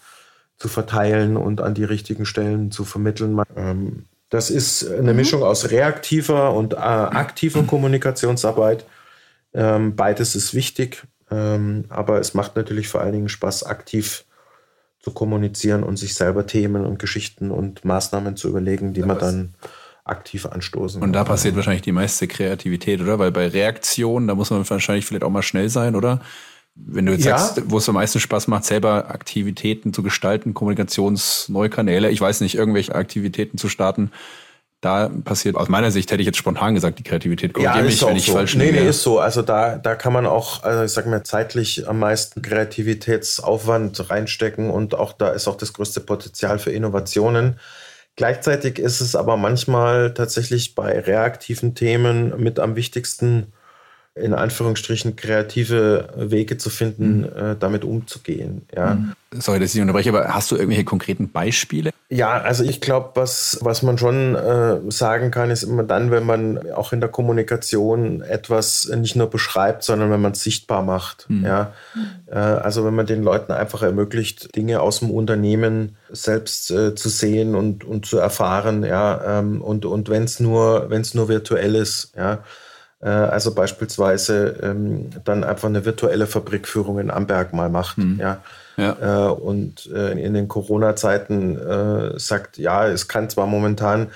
[0.57, 3.41] zu verteilen und an die richtigen Stellen zu vermitteln.
[3.57, 5.17] Ähm, das ist eine mhm.
[5.17, 8.85] Mischung aus reaktiver und äh, aktiver Kommunikationsarbeit.
[9.55, 14.25] Ähm, beides ist wichtig, ähm, aber es macht natürlich vor allen Dingen Spaß, aktiv
[15.01, 19.55] zu kommunizieren und sich selber Themen und Geschichten und Maßnahmen zu überlegen, die man dann
[20.05, 21.03] aktiv anstoßen.
[21.03, 23.19] Und da passiert wahrscheinlich die meiste Kreativität, oder?
[23.19, 26.21] Weil bei Reaktionen, da muss man wahrscheinlich vielleicht auch mal schnell sein, oder?
[26.75, 27.39] Wenn du jetzt ja.
[27.39, 32.41] sagst, wo es am meisten Spaß macht, selber Aktivitäten zu gestalten, Kommunikationsneue Kanäle, ich weiß
[32.41, 34.13] nicht, irgendwelche Aktivitäten zu starten,
[34.81, 37.53] da passiert aus meiner Sicht, hätte ich jetzt spontan gesagt, die Kreativität.
[37.53, 38.33] Korrigiere ja, mich, wenn ich so.
[38.33, 39.19] falsch Nee, nee, ist so.
[39.19, 44.71] Also da, da kann man auch, also ich sag mal, zeitlich am meisten Kreativitätsaufwand reinstecken
[44.71, 47.59] und auch da ist auch das größte Potenzial für Innovationen.
[48.15, 53.53] Gleichzeitig ist es aber manchmal tatsächlich bei reaktiven Themen mit am wichtigsten,
[54.21, 57.25] in Anführungsstrichen kreative Wege zu finden, mhm.
[57.25, 58.63] äh, damit umzugehen.
[58.75, 58.95] Ja.
[58.95, 59.13] Mhm.
[59.35, 61.91] Sorry, dass ich unterbreche, aber hast du irgendwelche konkreten Beispiele?
[62.09, 66.25] Ja, also ich glaube, was, was man schon äh, sagen kann, ist immer dann, wenn
[66.25, 71.27] man auch in der Kommunikation etwas nicht nur beschreibt, sondern wenn man es sichtbar macht.
[71.29, 71.45] Mhm.
[71.45, 71.73] Ja.
[72.31, 77.11] Äh, also wenn man den Leuten einfach ermöglicht, Dinge aus dem Unternehmen selbst äh, zu
[77.11, 81.29] sehen und, und zu erfahren, ja, ähm, und, und wenn es nur, wenn es nur
[81.29, 82.43] virtuell ist, ja.
[83.01, 87.99] Äh, also beispielsweise ähm, dann einfach eine virtuelle Fabrikführung in Amberg mal macht.
[87.99, 88.19] Mhm.
[88.21, 88.43] Ja.
[88.77, 89.29] Ja.
[89.29, 94.09] Äh, und äh, in den Corona-Zeiten sagt, ja, es kann zwar momentan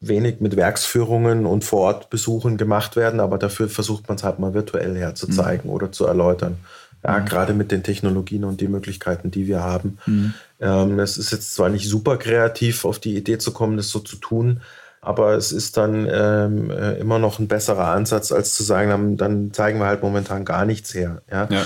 [0.00, 4.96] wenig mit Werksführungen und Vorortbesuchen gemacht werden, aber dafür versucht man es halt mal virtuell
[4.96, 5.76] herzuzeigen mhm.
[5.76, 6.56] oder zu erläutern.
[7.04, 7.26] Ja, mhm.
[7.26, 9.98] gerade mit den Technologien und die Möglichkeiten, die wir haben.
[10.06, 10.34] Mhm.
[10.60, 14.00] Ähm, es ist jetzt zwar nicht super kreativ, auf die Idee zu kommen, das so
[14.00, 14.60] zu tun,
[15.00, 19.16] aber es ist dann ähm, äh, immer noch ein besserer Ansatz, als zu sagen, dann,
[19.16, 21.22] dann zeigen wir halt momentan gar nichts her.
[21.30, 21.48] Ja.
[21.50, 21.64] ja.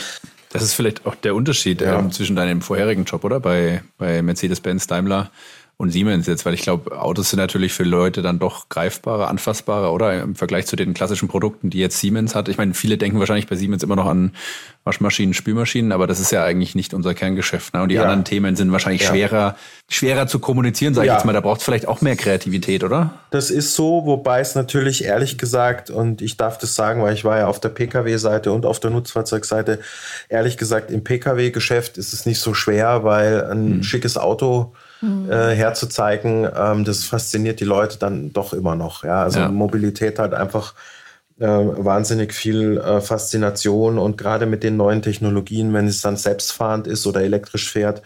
[0.51, 1.99] Das ist vielleicht auch der Unterschied ja.
[1.99, 3.41] ähm, zwischen deinem vorherigen Job, oder?
[3.41, 5.31] Bei, bei Mercedes-Benz Daimler
[5.77, 9.93] und Siemens jetzt, weil ich glaube, Autos sind natürlich für Leute dann doch greifbarer, anfassbarer,
[9.93, 12.49] oder im Vergleich zu den klassischen Produkten, die jetzt Siemens hat.
[12.49, 14.33] Ich meine, viele denken wahrscheinlich bei Siemens immer noch an
[14.85, 17.75] Waschmaschinen, Spülmaschinen, aber das ist ja eigentlich nicht unser Kerngeschäft.
[17.75, 17.83] Ne?
[17.83, 18.03] Und die ja.
[18.03, 19.09] anderen Themen sind wahrscheinlich ja.
[19.09, 19.57] schwerer,
[19.89, 21.33] schwerer zu kommunizieren, sage ich jetzt mal.
[21.33, 23.11] Da braucht es vielleicht auch mehr Kreativität, oder?
[23.31, 27.25] Das ist so, wobei es natürlich ehrlich gesagt, und ich darf das sagen, weil ich
[27.25, 29.81] war ja auf der Pkw-Seite und auf der Nutzfahrzeugseite,
[30.29, 33.83] ehrlich gesagt, im Pkw-Geschäft ist es nicht so schwer, weil ein hm.
[33.83, 34.73] schickes Auto
[35.05, 35.31] mhm.
[35.31, 39.05] äh, herzuzeigen, ähm, das fasziniert die Leute dann doch immer noch.
[39.05, 39.23] Ja?
[39.23, 39.49] Also ja.
[39.49, 40.75] Mobilität hat einfach
[41.39, 46.87] äh, wahnsinnig viel äh, Faszination und gerade mit den neuen Technologien, wenn es dann selbstfahrend
[46.87, 48.03] ist oder elektrisch fährt,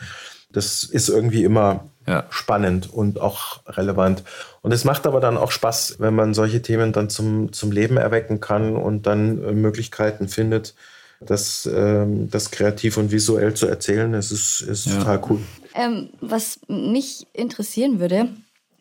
[0.50, 2.24] das ist irgendwie immer ja.
[2.30, 4.22] spannend und auch relevant.
[4.62, 7.98] Und es macht aber dann auch Spaß, wenn man solche Themen dann zum, zum Leben
[7.98, 10.74] erwecken kann und dann äh, Möglichkeiten findet,
[11.20, 14.14] das, ähm, das kreativ und visuell zu erzählen.
[14.14, 14.98] Es ist, ist ja.
[14.98, 15.40] total cool.
[15.78, 18.30] Ähm, was mich interessieren würde,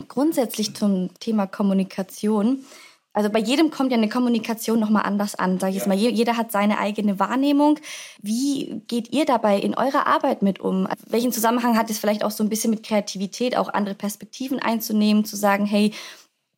[0.07, 2.65] grundsätzlich zum Thema Kommunikation.
[3.13, 5.95] Also bei jedem kommt ja eine Kommunikation nochmal anders an, sage ich jetzt mal.
[5.95, 7.79] Jeder hat seine eigene Wahrnehmung.
[8.23, 10.87] Wie geht ihr dabei in eurer Arbeit mit um?
[11.05, 15.23] Welchen Zusammenhang hat es vielleicht auch so ein bisschen mit Kreativität, auch andere Perspektiven einzunehmen,
[15.23, 15.93] zu sagen, hey,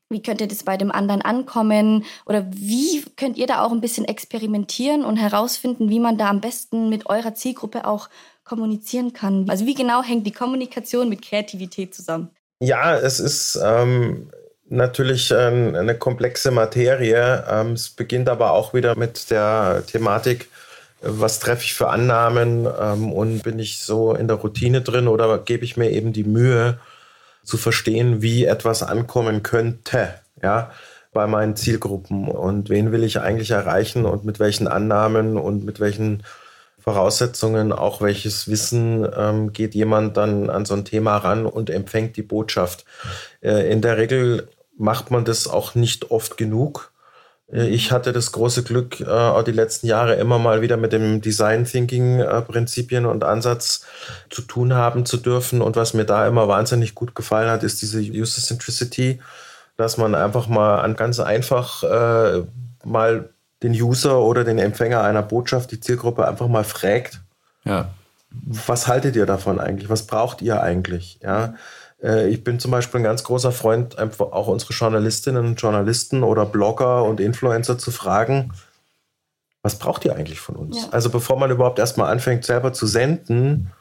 [0.10, 2.06] wie könnte das bei dem anderen ankommen?
[2.26, 6.40] Oder wie könnt ihr da auch ein bisschen experimentieren und herausfinden, wie man da am
[6.40, 8.08] besten mit eurer Zielgruppe auch
[8.50, 9.46] kommunizieren kann.
[9.48, 12.30] Also wie genau hängt die Kommunikation mit Kreativität zusammen?
[12.60, 14.32] Ja, es ist ähm,
[14.68, 17.46] natürlich ähm, eine komplexe Materie.
[17.50, 20.50] Ähm, es beginnt aber auch wieder mit der Thematik,
[21.02, 25.38] was treffe ich für Annahmen ähm, und bin ich so in der Routine drin oder
[25.38, 26.80] gebe ich mir eben die Mühe
[27.44, 30.72] zu verstehen, wie etwas ankommen könnte, ja,
[31.14, 35.80] bei meinen Zielgruppen und wen will ich eigentlich erreichen und mit welchen Annahmen und mit
[35.80, 36.24] welchen
[36.80, 42.18] Voraussetzungen, auch welches Wissen ähm, geht jemand dann an so ein Thema ran und empfängt
[42.18, 42.86] die Botschaft.
[43.42, 46.92] Äh, in der Regel macht man das auch nicht oft genug.
[47.52, 50.94] Äh, ich hatte das große Glück, äh, auch die letzten Jahre immer mal wieder mit
[50.94, 53.86] dem Design Thinking äh, Prinzipien und Ansatz
[54.30, 55.62] zu tun haben zu dürfen.
[55.62, 59.20] Und was mir da immer wahnsinnig gut gefallen hat, ist diese User Centricity,
[59.78, 62.44] dass man einfach mal an ganz einfach äh,
[62.84, 63.30] mal
[63.64, 67.22] den User oder den Empfänger einer Botschaft, die Zielgruppe einfach mal fragt.
[67.66, 67.90] Ja.
[68.32, 69.90] Was haltet ihr davon eigentlich?
[69.90, 71.20] Was braucht ihr eigentlich?
[71.22, 71.56] Ja.
[72.02, 76.24] Äh, ich bin zum Beispiel ein ganz großer Freund, einfach auch unsere Journalistinnen und Journalisten
[76.24, 78.54] oder Blogger und Influencer zu fragen,
[79.62, 80.84] was braucht ihr eigentlich von uns?
[80.84, 80.90] Ja.
[80.92, 83.72] Also bevor man überhaupt erstmal anfängt, selber zu senden,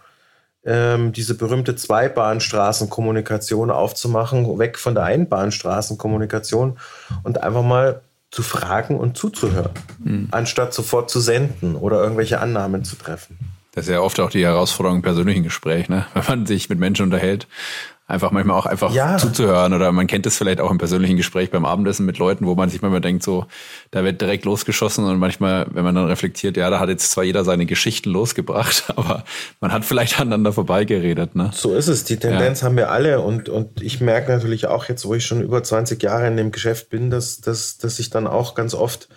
[0.65, 6.79] ähm, diese berühmte Zweibahnstraßenkommunikation aufzumachen, weg von der Einbahnstraßenkommunikation
[7.23, 10.29] und einfach mal zu fragen und zuzuhören, mhm.
[10.31, 13.39] anstatt sofort zu senden oder irgendwelche Annahmen zu treffen.
[13.73, 16.07] Das ist ja oft auch die Herausforderung im persönlichen Gespräch, ne?
[16.15, 17.47] wenn man sich mit Menschen unterhält
[18.09, 19.19] einfach manchmal auch einfach ja.
[19.19, 22.55] zuzuhören oder man kennt es vielleicht auch im persönlichen Gespräch beim Abendessen mit Leuten, wo
[22.55, 23.47] man sich manchmal denkt, so,
[23.91, 27.25] da wird direkt losgeschossen und manchmal, wenn man dann reflektiert, ja, da hat jetzt zwar
[27.25, 29.25] jeder seine Geschichten losgebracht, aber
[29.61, 31.51] man hat vielleicht aneinander vorbeigeredet, ne?
[31.53, 32.05] So ist es.
[32.05, 32.67] Die Tendenz ja.
[32.67, 36.03] haben wir alle und, und ich merke natürlich auch jetzt, wo ich schon über 20
[36.03, 39.09] Jahre in dem Geschäft bin, dass, dass, dass ich dann auch ganz oft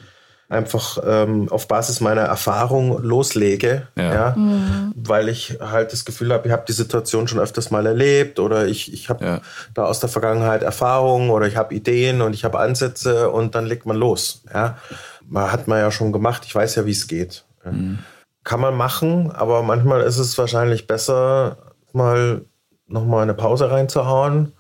[0.51, 4.93] einfach ähm, auf Basis meiner Erfahrung loslege, ja, ja mhm.
[4.95, 8.67] weil ich halt das Gefühl habe, ich habe die Situation schon öfters mal erlebt oder
[8.67, 9.41] ich, ich habe ja.
[9.73, 13.65] da aus der Vergangenheit Erfahrungen oder ich habe Ideen und ich habe Ansätze und dann
[13.65, 14.43] legt man los.
[14.53, 14.77] Ja,
[15.25, 16.43] man hat man ja schon gemacht.
[16.45, 17.45] Ich weiß ja, wie es geht.
[17.63, 17.99] Mhm.
[18.43, 21.57] Kann man machen, aber manchmal ist es wahrscheinlich besser,
[21.93, 22.41] mal
[22.87, 24.51] noch mal eine Pause reinzuhauen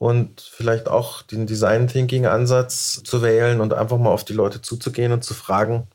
[0.00, 4.62] und vielleicht auch den Design Thinking Ansatz zu wählen und einfach mal auf die Leute
[4.62, 5.88] zuzugehen und zu fragen,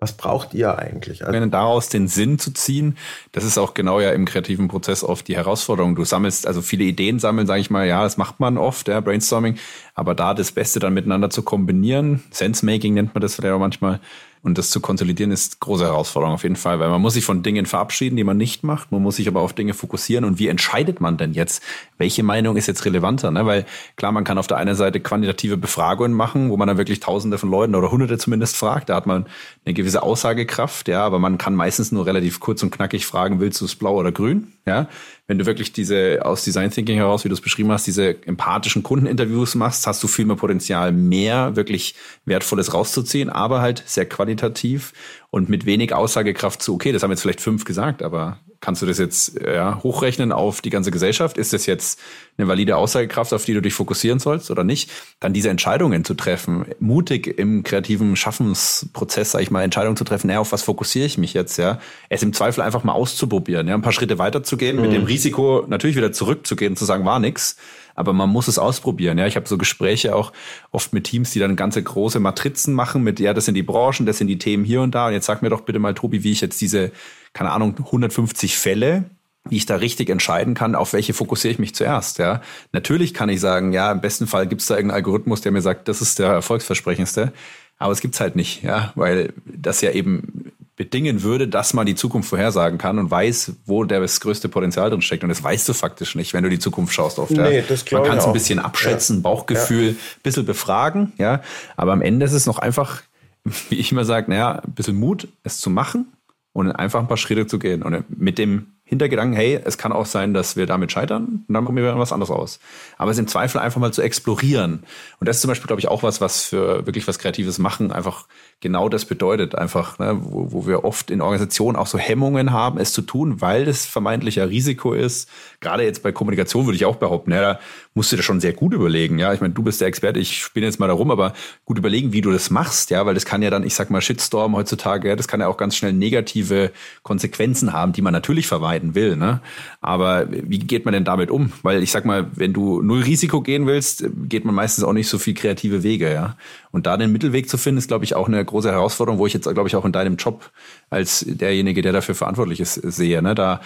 [0.00, 1.24] was braucht ihr eigentlich?
[1.24, 2.98] Also daraus den Sinn zu ziehen,
[3.30, 5.94] das ist auch genau ja im kreativen Prozess oft die Herausforderung.
[5.94, 9.00] Du sammelst also viele Ideen sammeln, sage ich mal, ja, das macht man oft, ja,
[9.00, 9.56] Brainstorming,
[9.94, 14.00] aber da das Beste dann miteinander zu kombinieren, Sense-Making nennt man das vielleicht auch manchmal,
[14.44, 17.42] und das zu konsolidieren ist große Herausforderung auf jeden Fall, weil man muss sich von
[17.42, 18.92] Dingen verabschieden, die man nicht macht.
[18.92, 20.26] Man muss sich aber auf Dinge fokussieren.
[20.26, 21.62] Und wie entscheidet man denn jetzt,
[21.96, 23.30] welche Meinung ist jetzt relevanter?
[23.30, 23.46] Ne?
[23.46, 23.64] Weil
[23.96, 27.38] klar, man kann auf der einen Seite quantitative Befragungen machen, wo man dann wirklich Tausende
[27.38, 28.90] von Leuten oder Hunderte zumindest fragt.
[28.90, 29.24] Da hat man
[29.64, 33.62] eine gewisse Aussagekraft, ja, aber man kann meistens nur relativ kurz und knackig fragen, willst
[33.62, 34.53] du es blau oder grün?
[34.66, 34.88] Ja,
[35.26, 38.82] wenn du wirklich diese aus Design Thinking heraus, wie du es beschrieben hast, diese empathischen
[38.82, 44.94] Kundeninterviews machst, hast du viel mehr Potenzial, mehr wirklich Wertvolles rauszuziehen, aber halt sehr qualitativ
[45.30, 48.86] und mit wenig Aussagekraft zu, okay, das haben jetzt vielleicht fünf gesagt, aber kannst du
[48.86, 51.36] das jetzt ja, hochrechnen auf die ganze Gesellschaft?
[51.36, 52.00] Ist das jetzt
[52.38, 54.90] eine valide Aussagekraft, auf die du dich fokussieren sollst oder nicht?
[55.20, 60.30] Dann diese Entscheidungen zu treffen, mutig im kreativen Schaffensprozess, sag ich mal, Entscheidungen zu treffen,
[60.30, 61.78] ja, auf was fokussiere ich mich jetzt, ja?
[62.08, 64.82] Es im Zweifel einfach mal auszuprobieren, ja, ein paar Schritte weiterzugehen, mhm.
[64.82, 65.08] mit dem mhm.
[65.08, 67.56] Risiko natürlich wieder zurückzugehen und zu sagen, war nix
[67.94, 69.18] aber man muss es ausprobieren.
[69.18, 70.32] Ja, ich habe so Gespräche auch
[70.72, 74.06] oft mit Teams, die dann ganze große Matrizen machen mit, ja, das sind die Branchen,
[74.06, 75.06] das sind die Themen hier und da.
[75.06, 76.90] Und jetzt sag mir doch bitte mal, Tobi, wie ich jetzt diese,
[77.34, 79.04] keine Ahnung, 150 Fälle
[79.48, 82.18] wie ich da richtig entscheiden kann, auf welche fokussiere ich mich zuerst.
[82.18, 82.40] Ja,
[82.72, 85.60] natürlich kann ich sagen, ja, im besten Fall gibt es da irgendeinen Algorithmus, der mir
[85.60, 87.32] sagt, das ist der erfolgsversprechendste.
[87.76, 91.94] Aber es gibt's halt nicht, ja, weil das ja eben bedingen würde, dass man die
[91.94, 95.22] Zukunft vorhersagen kann und weiß, wo das größte Potenzial drin steckt.
[95.22, 97.30] Und das weißt du faktisch nicht, wenn du die Zukunft schaust oft.
[97.32, 97.62] Nee, ja.
[97.68, 99.22] das man kann es ein bisschen abschätzen, ja.
[99.22, 99.94] Bauchgefühl, ja.
[100.22, 101.42] bisschen befragen, ja.
[101.76, 103.02] Aber am Ende ist es noch einfach,
[103.68, 106.06] wie ich immer sage, naja, ein bisschen Mut, es zu machen
[106.54, 107.82] und einfach ein paar Schritte zu gehen.
[107.82, 111.64] Und mit dem Hintergedanken, hey, es kann auch sein, dass wir damit scheitern und dann
[111.64, 112.60] probieren wir was anderes aus.
[112.98, 114.82] Aber es im Zweifel einfach mal zu explorieren.
[115.20, 117.92] Und das ist zum Beispiel, glaube ich, auch was, was für wirklich was Kreatives machen,
[117.92, 118.26] einfach
[118.60, 119.54] genau das bedeutet.
[119.54, 123.40] Einfach, ne, wo, wo wir oft in Organisationen auch so Hemmungen haben, es zu tun,
[123.40, 125.28] weil das vermeintlich ja Risiko ist.
[125.60, 127.60] Gerade jetzt bei Kommunikation würde ich auch behaupten, ja, da
[127.94, 129.18] musst du dir schon sehr gut überlegen.
[129.18, 131.32] Ja, ich meine, du bist der Experte, ich spinne jetzt mal darum, aber
[131.64, 134.00] gut überlegen, wie du das machst, ja, weil das kann ja dann, ich sag mal,
[134.00, 138.46] Shitstorm heutzutage, ja, das kann ja auch ganz schnell negative Konsequenzen haben, die man natürlich
[138.74, 139.16] vermeiden will.
[139.16, 139.40] Ne?
[139.80, 141.52] Aber wie geht man denn damit um?
[141.62, 145.08] Weil ich sag mal, wenn du null Risiko gehen willst, geht man meistens auch nicht
[145.08, 146.36] so viel kreative Wege, ja.
[146.70, 149.34] Und da den Mittelweg zu finden, ist, glaube ich, auch eine große Herausforderung, wo ich
[149.34, 150.50] jetzt, glaube ich, auch in deinem Job
[150.90, 153.22] als derjenige, der dafür verantwortlich ist, sehe.
[153.22, 153.34] Ne?
[153.34, 153.60] Da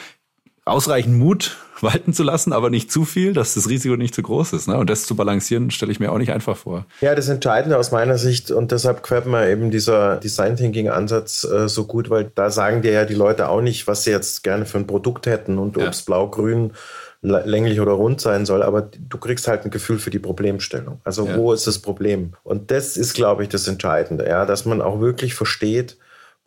[0.71, 4.53] ausreichend Mut walten zu lassen, aber nicht zu viel, dass das Risiko nicht zu groß
[4.53, 4.67] ist.
[4.69, 4.77] Ne?
[4.77, 6.87] Und das zu balancieren, stelle ich mir auch nicht einfach vor.
[7.01, 11.45] Ja, das Entscheidende aus meiner Sicht, und deshalb gefällt mir eben dieser Design Thinking Ansatz
[11.45, 14.43] äh, so gut, weil da sagen dir ja die Leute auch nicht, was sie jetzt
[14.43, 15.87] gerne für ein Produkt hätten und ja.
[15.87, 16.73] ob es blau, grün,
[17.21, 21.01] länglich oder rund sein soll, aber du kriegst halt ein Gefühl für die Problemstellung.
[21.03, 21.37] Also ja.
[21.37, 22.35] wo ist das Problem?
[22.45, 25.97] Und das ist, glaube ich, das Entscheidende, ja, dass man auch wirklich versteht,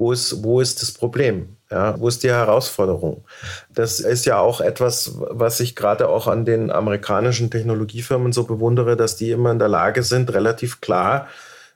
[0.01, 1.57] wo ist, wo ist das Problem?
[1.69, 3.23] Ja, wo ist die Herausforderung?
[3.69, 8.97] Das ist ja auch etwas, was ich gerade auch an den amerikanischen Technologiefirmen so bewundere,
[8.97, 11.27] dass die immer in der Lage sind, relativ klar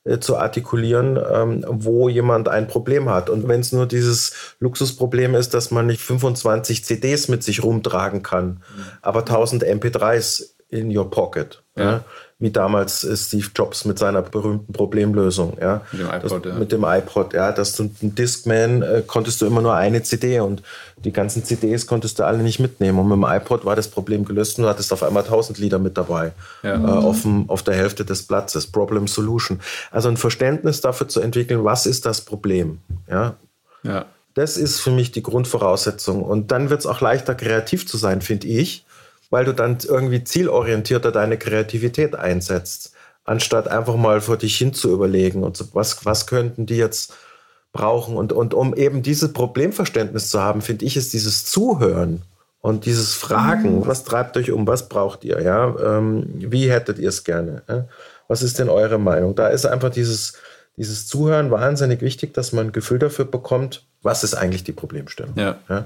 [0.06, 3.30] äh, zu artikulieren, ähm, wo jemand ein Problem hat.
[3.30, 8.24] Und wenn es nur dieses Luxusproblem ist, dass man nicht 25 CDs mit sich rumtragen
[8.24, 8.86] kann, mhm.
[9.04, 11.62] aber 1000 MP3s in your pocket.
[11.78, 11.84] Ja.
[11.84, 12.04] ja
[12.38, 15.58] wie damals Steve Jobs mit seiner berühmten Problemlösung.
[15.60, 15.82] Ja.
[15.94, 16.60] Mit dem iPod, das, ja.
[16.60, 17.52] Mit dem iPod, ja.
[17.54, 20.62] Dass du ein Discman äh, konntest du immer nur eine CD und
[20.98, 23.00] die ganzen CDs konntest du alle nicht mitnehmen.
[23.00, 25.80] Und mit dem iPod war das Problem gelöst und du hattest auf einmal 1000 Lieder
[25.80, 26.34] mit dabei.
[26.62, 26.76] Ja.
[26.76, 28.68] Äh, auf, dem, auf der Hälfte des Platzes.
[28.68, 29.62] Problem Solution.
[29.92, 32.80] Also ein Verständnis dafür zu entwickeln, was ist das Problem?
[33.10, 33.36] Ja.
[33.84, 34.06] ja.
[34.34, 36.22] Das ist für mich die Grundvoraussetzung.
[36.22, 38.86] Und dann wird es auch leichter, kreativ zu sein, finde ich
[39.30, 44.92] weil du dann irgendwie zielorientierter deine Kreativität einsetzt, anstatt einfach mal vor dich hin zu
[44.92, 47.14] überlegen und so, was, was könnten die jetzt
[47.74, 48.16] brauchen.
[48.16, 52.22] Und, und um eben dieses Problemverständnis zu haben, finde ich, ist dieses Zuhören
[52.62, 53.88] und dieses Fragen, mhm.
[53.88, 57.86] was treibt euch um, was braucht ihr, ja, ähm, wie hättet ihr es gerne, ja?
[58.28, 59.36] was ist denn eure Meinung?
[59.36, 60.34] Da ist einfach dieses,
[60.78, 65.34] dieses Zuhören wahnsinnig wichtig, dass man ein Gefühl dafür bekommt, was ist eigentlich die Problemstellung.
[65.36, 65.58] Ja.
[65.70, 65.86] ja?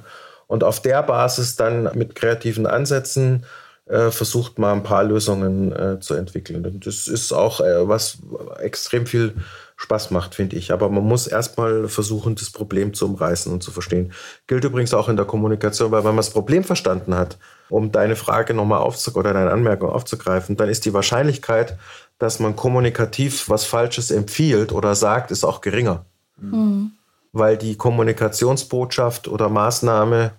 [0.50, 3.46] Und auf der Basis dann mit kreativen Ansätzen
[3.86, 6.66] äh, versucht man ein paar Lösungen äh, zu entwickeln.
[6.66, 8.18] Und das ist auch äh, was
[8.60, 9.36] extrem viel
[9.76, 10.72] Spaß macht, finde ich.
[10.74, 14.12] Aber man muss erstmal versuchen, das Problem zu umreißen und zu verstehen.
[14.48, 17.38] Gilt übrigens auch in der Kommunikation, weil wenn man das Problem verstanden hat,
[17.70, 21.78] um deine Frage nochmal aufzugreifen oder deine Anmerkung aufzugreifen, dann ist die Wahrscheinlichkeit,
[22.18, 26.06] dass man kommunikativ was Falsches empfiehlt oder sagt, ist auch geringer.
[26.38, 26.94] Mhm
[27.32, 30.32] weil die Kommunikationsbotschaft oder Maßnahme,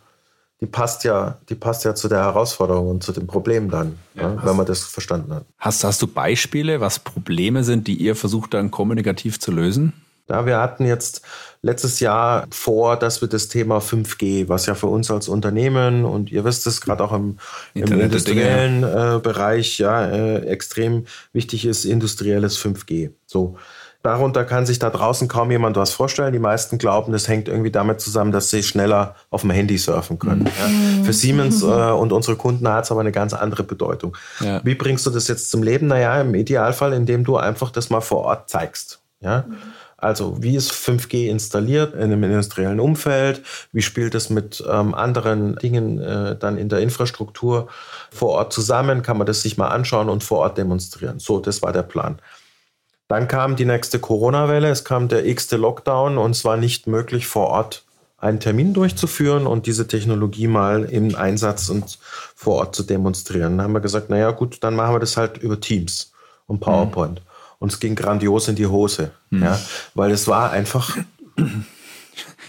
[0.61, 4.23] die passt ja, die passt ja zu der Herausforderung und zu dem Problem dann, ja,
[4.23, 5.45] ja, wenn man das verstanden hat.
[5.59, 9.93] Hast, hast du Beispiele, was Probleme sind, die ihr versucht dann kommunikativ zu lösen?
[10.31, 11.23] Ja, wir hatten jetzt
[11.61, 16.31] letztes Jahr vor, dass wir das Thema 5G, was ja für uns als Unternehmen und
[16.31, 17.39] ihr wisst es gerade auch im,
[17.75, 23.11] im industriellen äh, Bereich ja äh, extrem wichtig ist, industrielles 5G.
[23.27, 23.59] So,
[24.03, 26.33] Darunter kann sich da draußen kaum jemand was vorstellen.
[26.33, 30.19] Die meisten glauben, das hängt irgendwie damit zusammen, dass sie schneller auf dem Handy surfen
[30.19, 30.41] können.
[30.41, 30.47] Mhm.
[30.47, 31.05] Ja.
[31.05, 34.17] Für Siemens äh, und unsere Kunden hat es aber eine ganz andere Bedeutung.
[34.41, 34.61] Ja.
[34.65, 35.87] Wie bringst du das jetzt zum Leben?
[35.87, 39.01] Naja, im Idealfall, indem du einfach das mal vor Ort zeigst.
[39.21, 39.45] Ja?
[40.01, 43.43] Also wie ist 5G installiert in einem industriellen Umfeld?
[43.71, 47.69] Wie spielt es mit ähm, anderen Dingen äh, dann in der Infrastruktur
[48.11, 49.03] vor Ort zusammen?
[49.03, 51.19] Kann man das sich mal anschauen und vor Ort demonstrieren?
[51.19, 52.19] So, das war der Plan.
[53.11, 57.27] Dann kam die nächste Corona-Welle, es kam der x-te Lockdown und es war nicht möglich,
[57.27, 57.83] vor Ort
[58.19, 61.99] einen Termin durchzuführen und diese Technologie mal im Einsatz und
[62.37, 63.57] vor Ort zu demonstrieren.
[63.57, 66.13] Dann haben wir gesagt, naja gut, dann machen wir das halt über Teams
[66.47, 67.19] und PowerPoint.
[67.19, 67.27] Mhm.
[67.59, 69.43] Und es ging grandios in die Hose, mhm.
[69.43, 69.59] ja,
[69.95, 70.97] weil es war einfach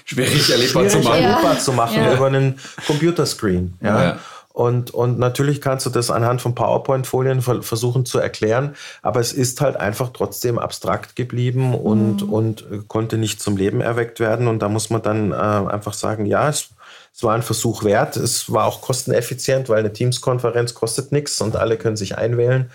[0.05, 1.59] schwierig erlebbar schwierig zu machen, erlebbar ja.
[1.59, 2.13] zu machen ja.
[2.13, 3.73] über einen Computerscreen.
[3.81, 4.19] Ja.
[4.53, 9.61] Und, und natürlich kannst du das anhand von PowerPoint-Folien versuchen zu erklären, aber es ist
[9.61, 12.33] halt einfach trotzdem abstrakt geblieben und, mhm.
[12.33, 14.47] und konnte nicht zum Leben erweckt werden.
[14.47, 16.69] Und da muss man dann äh, einfach sagen, ja, es,
[17.13, 18.17] es war ein Versuch wert.
[18.17, 22.69] Es war auch kosteneffizient, weil eine Teams-Konferenz kostet nichts und alle können sich einwählen.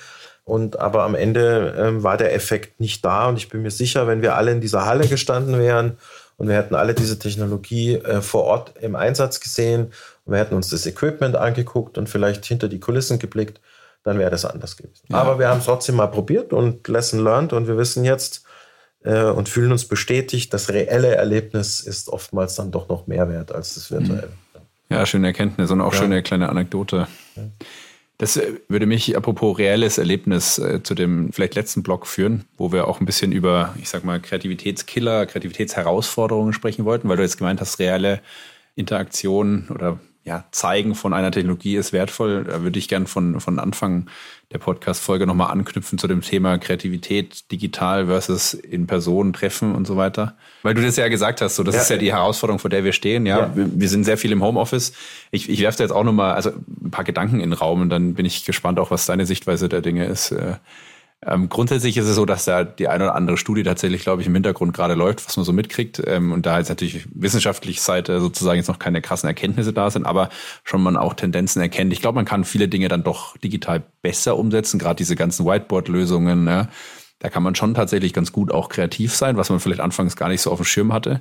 [0.45, 3.29] Und aber am Ende äh, war der Effekt nicht da.
[3.29, 5.99] Und ich bin mir sicher, wenn wir alle in dieser Halle gestanden wären
[6.37, 9.93] und wir hätten alle diese Technologie äh, vor Ort im Einsatz gesehen
[10.27, 13.61] wir hätten uns das Equipment angeguckt und vielleicht hinter die Kulissen geblickt,
[14.03, 15.05] dann wäre das anders gewesen.
[15.09, 15.19] Ja.
[15.19, 18.45] Aber wir haben es trotzdem mal probiert und Lesson learned und wir wissen jetzt
[19.05, 23.53] äh, und fühlen uns bestätigt, das reelle Erlebnis ist oftmals dann doch noch mehr wert
[23.53, 24.29] als das virtuelle.
[24.89, 26.01] Ja, schöne Erkenntnis und auch ja.
[26.01, 27.09] schöne kleine Anekdote.
[27.35, 27.43] Ja.
[28.19, 32.73] Das äh, würde mich, apropos reelles Erlebnis, äh, zu dem vielleicht letzten Block führen, wo
[32.73, 37.39] wir auch ein bisschen über, ich sag mal, Kreativitätskiller, Kreativitätsherausforderungen sprechen wollten, weil du jetzt
[37.39, 38.21] gemeint hast, reelle
[38.75, 42.43] Interaktion oder ja, Zeigen von einer Technologie ist wertvoll.
[42.43, 44.11] Da würde ich gern von, von Anfang
[44.53, 49.97] der Podcast-Folge nochmal anknüpfen zu dem Thema Kreativität, digital versus in Person treffen und so
[49.97, 50.37] weiter.
[50.65, 51.81] Weil du das ja gesagt hast, so das ja.
[51.83, 53.25] ist ja die Herausforderung, vor der wir stehen.
[53.25, 53.57] Ja, ja.
[53.57, 54.95] Wir, wir, sind sehr viel im Homeoffice.
[55.31, 56.51] Ich, ich werfe da jetzt auch nochmal also
[56.85, 59.69] ein paar Gedanken in den Raum und dann bin ich gespannt auch, was deine Sichtweise
[59.69, 60.33] der Dinge ist.
[60.33, 60.55] Äh,
[61.27, 64.29] Ähm, grundsätzlich ist es so, dass da die eine oder andere Studie tatsächlich, glaube ich,
[64.29, 66.01] im Hintergrund gerade läuft, was man so mitkriegt.
[66.07, 70.07] Ähm, und da jetzt natürlich wissenschaftlich Seite sozusagen jetzt noch keine krassen Erkenntnisse da sind,
[70.07, 70.29] aber
[70.63, 71.93] schon man auch Tendenzen erkennt.
[71.93, 76.45] Ich glaube, man kann viele Dinge dann doch digital besser umsetzen, gerade diese ganzen Whiteboard-Lösungen.
[76.45, 76.69] Ne?
[77.19, 80.29] Da kann man schon tatsächlich ganz gut auch kreativ sein, was man vielleicht anfangs gar
[80.29, 81.21] nicht so auf dem Schirm hatte.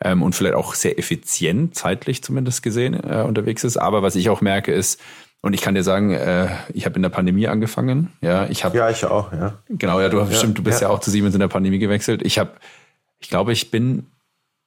[0.00, 3.78] Ähm, und vielleicht auch sehr effizient, zeitlich zumindest gesehen, äh, unterwegs ist.
[3.78, 5.00] Aber was ich auch merke, ist,
[5.42, 8.12] und ich kann dir sagen, äh, ich habe in der Pandemie angefangen.
[8.20, 8.76] Ja, ich habe.
[8.76, 9.32] Ja, ich auch.
[9.32, 9.54] Ja.
[9.68, 10.88] Genau, ja, du ja, stimmt, du bist ja.
[10.88, 10.94] ja.
[10.94, 12.22] auch zu Siemens in der Pandemie gewechselt.
[12.22, 12.52] Ich habe,
[13.20, 14.06] ich glaube, ich bin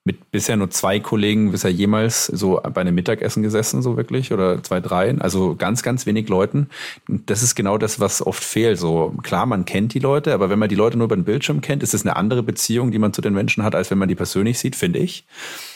[0.06, 4.62] mit bisher nur zwei Kollegen bisher jemals so bei einem Mittagessen gesessen, so wirklich, oder
[4.62, 5.18] zwei, drei.
[5.20, 6.70] Also ganz, ganz wenig Leuten.
[7.08, 8.80] Das ist genau das, was oft fehlt.
[8.80, 11.62] So klar, man kennt die Leute, aber wenn man die Leute nur über den Bildschirm
[11.62, 14.10] kennt, ist es eine andere Beziehung, die man zu den Menschen hat, als wenn man
[14.10, 15.26] die persönlich sieht, finde ich.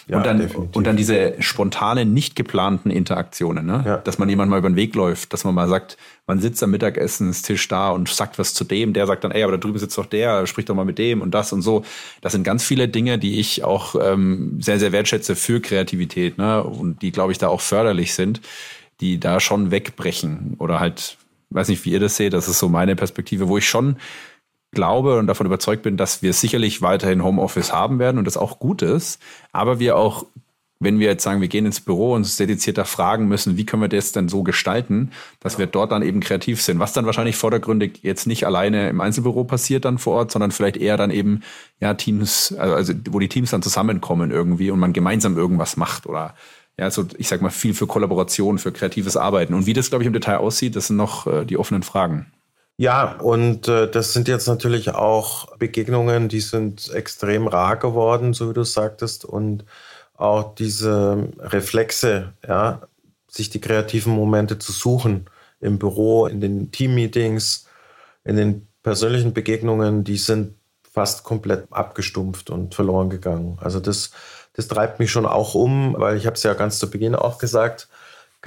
[0.09, 3.83] Ja, und, dann, und dann diese spontanen, nicht geplanten Interaktionen, ne?
[3.85, 3.97] Ja.
[3.97, 6.71] dass man jemand mal über den Weg läuft, dass man mal sagt, man sitzt am
[6.71, 9.97] Mittagessenstisch da und sagt was zu dem, der sagt dann, ey, aber da drüben sitzt
[9.97, 11.83] doch der, sprich doch mal mit dem und das und so.
[12.21, 16.63] Das sind ganz viele Dinge, die ich auch ähm, sehr, sehr wertschätze für Kreativität ne?
[16.63, 18.39] und die, glaube ich, da auch förderlich sind,
[19.01, 21.17] die da schon wegbrechen oder halt,
[21.49, 23.97] weiß nicht, wie ihr das seht, das ist so meine Perspektive, wo ich schon
[24.71, 28.59] glaube und davon überzeugt bin, dass wir sicherlich weiterhin Homeoffice haben werden und das auch
[28.59, 29.19] gut ist,
[29.51, 30.25] aber wir auch,
[30.79, 33.81] wenn wir jetzt sagen, wir gehen ins Büro und uns dedizierter fragen müssen, wie können
[33.81, 37.35] wir das denn so gestalten, dass wir dort dann eben kreativ sind, was dann wahrscheinlich
[37.35, 41.41] vordergründig jetzt nicht alleine im Einzelbüro passiert dann vor Ort, sondern vielleicht eher dann eben
[41.79, 46.05] ja Teams, also, also wo die Teams dann zusammenkommen irgendwie und man gemeinsam irgendwas macht
[46.05, 46.35] oder
[46.79, 49.55] ja, so ich sag mal viel für Kollaboration, für kreatives Arbeiten.
[49.55, 52.27] Und wie das glaube ich im Detail aussieht, das sind noch äh, die offenen Fragen.
[52.79, 58.49] Ja, und äh, das sind jetzt natürlich auch Begegnungen, die sind extrem rar geworden, so
[58.49, 59.65] wie du sagtest, und
[60.15, 62.87] auch diese Reflexe, ja,
[63.27, 65.27] sich die kreativen Momente zu suchen
[65.59, 67.67] im Büro, in den Teammeetings,
[68.23, 70.55] in den persönlichen Begegnungen, die sind
[70.93, 73.57] fast komplett abgestumpft und verloren gegangen.
[73.61, 74.11] Also das,
[74.53, 77.39] das treibt mich schon auch um, weil ich habe es ja ganz zu Beginn auch
[77.39, 77.89] gesagt,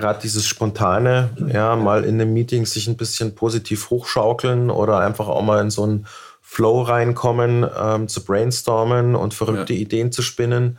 [0.01, 5.29] gerade dieses spontane, ja, mal in einem Meeting sich ein bisschen positiv hochschaukeln oder einfach
[5.29, 6.07] auch mal in so einen
[6.41, 9.81] Flow reinkommen, ähm, zu brainstormen und verrückte ja.
[9.81, 10.79] Ideen zu spinnen.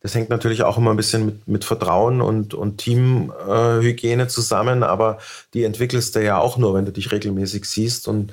[0.00, 4.82] Das hängt natürlich auch immer ein bisschen mit, mit Vertrauen und, und Teamhygiene äh, zusammen,
[4.82, 5.18] aber
[5.52, 8.08] die entwickelst du ja auch nur, wenn du dich regelmäßig siehst.
[8.08, 8.32] Und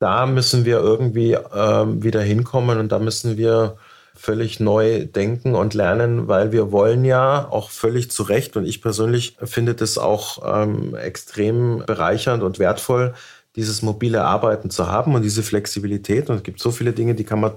[0.00, 3.76] da müssen wir irgendwie ähm, wieder hinkommen und da müssen wir
[4.16, 8.82] völlig neu denken und lernen, weil wir wollen ja auch völlig zu Recht und ich
[8.82, 13.14] persönlich finde das auch ähm, extrem bereichernd und wertvoll,
[13.54, 16.28] dieses mobile Arbeiten zu haben und diese Flexibilität.
[16.30, 17.52] Und es gibt so viele Dinge, die kann man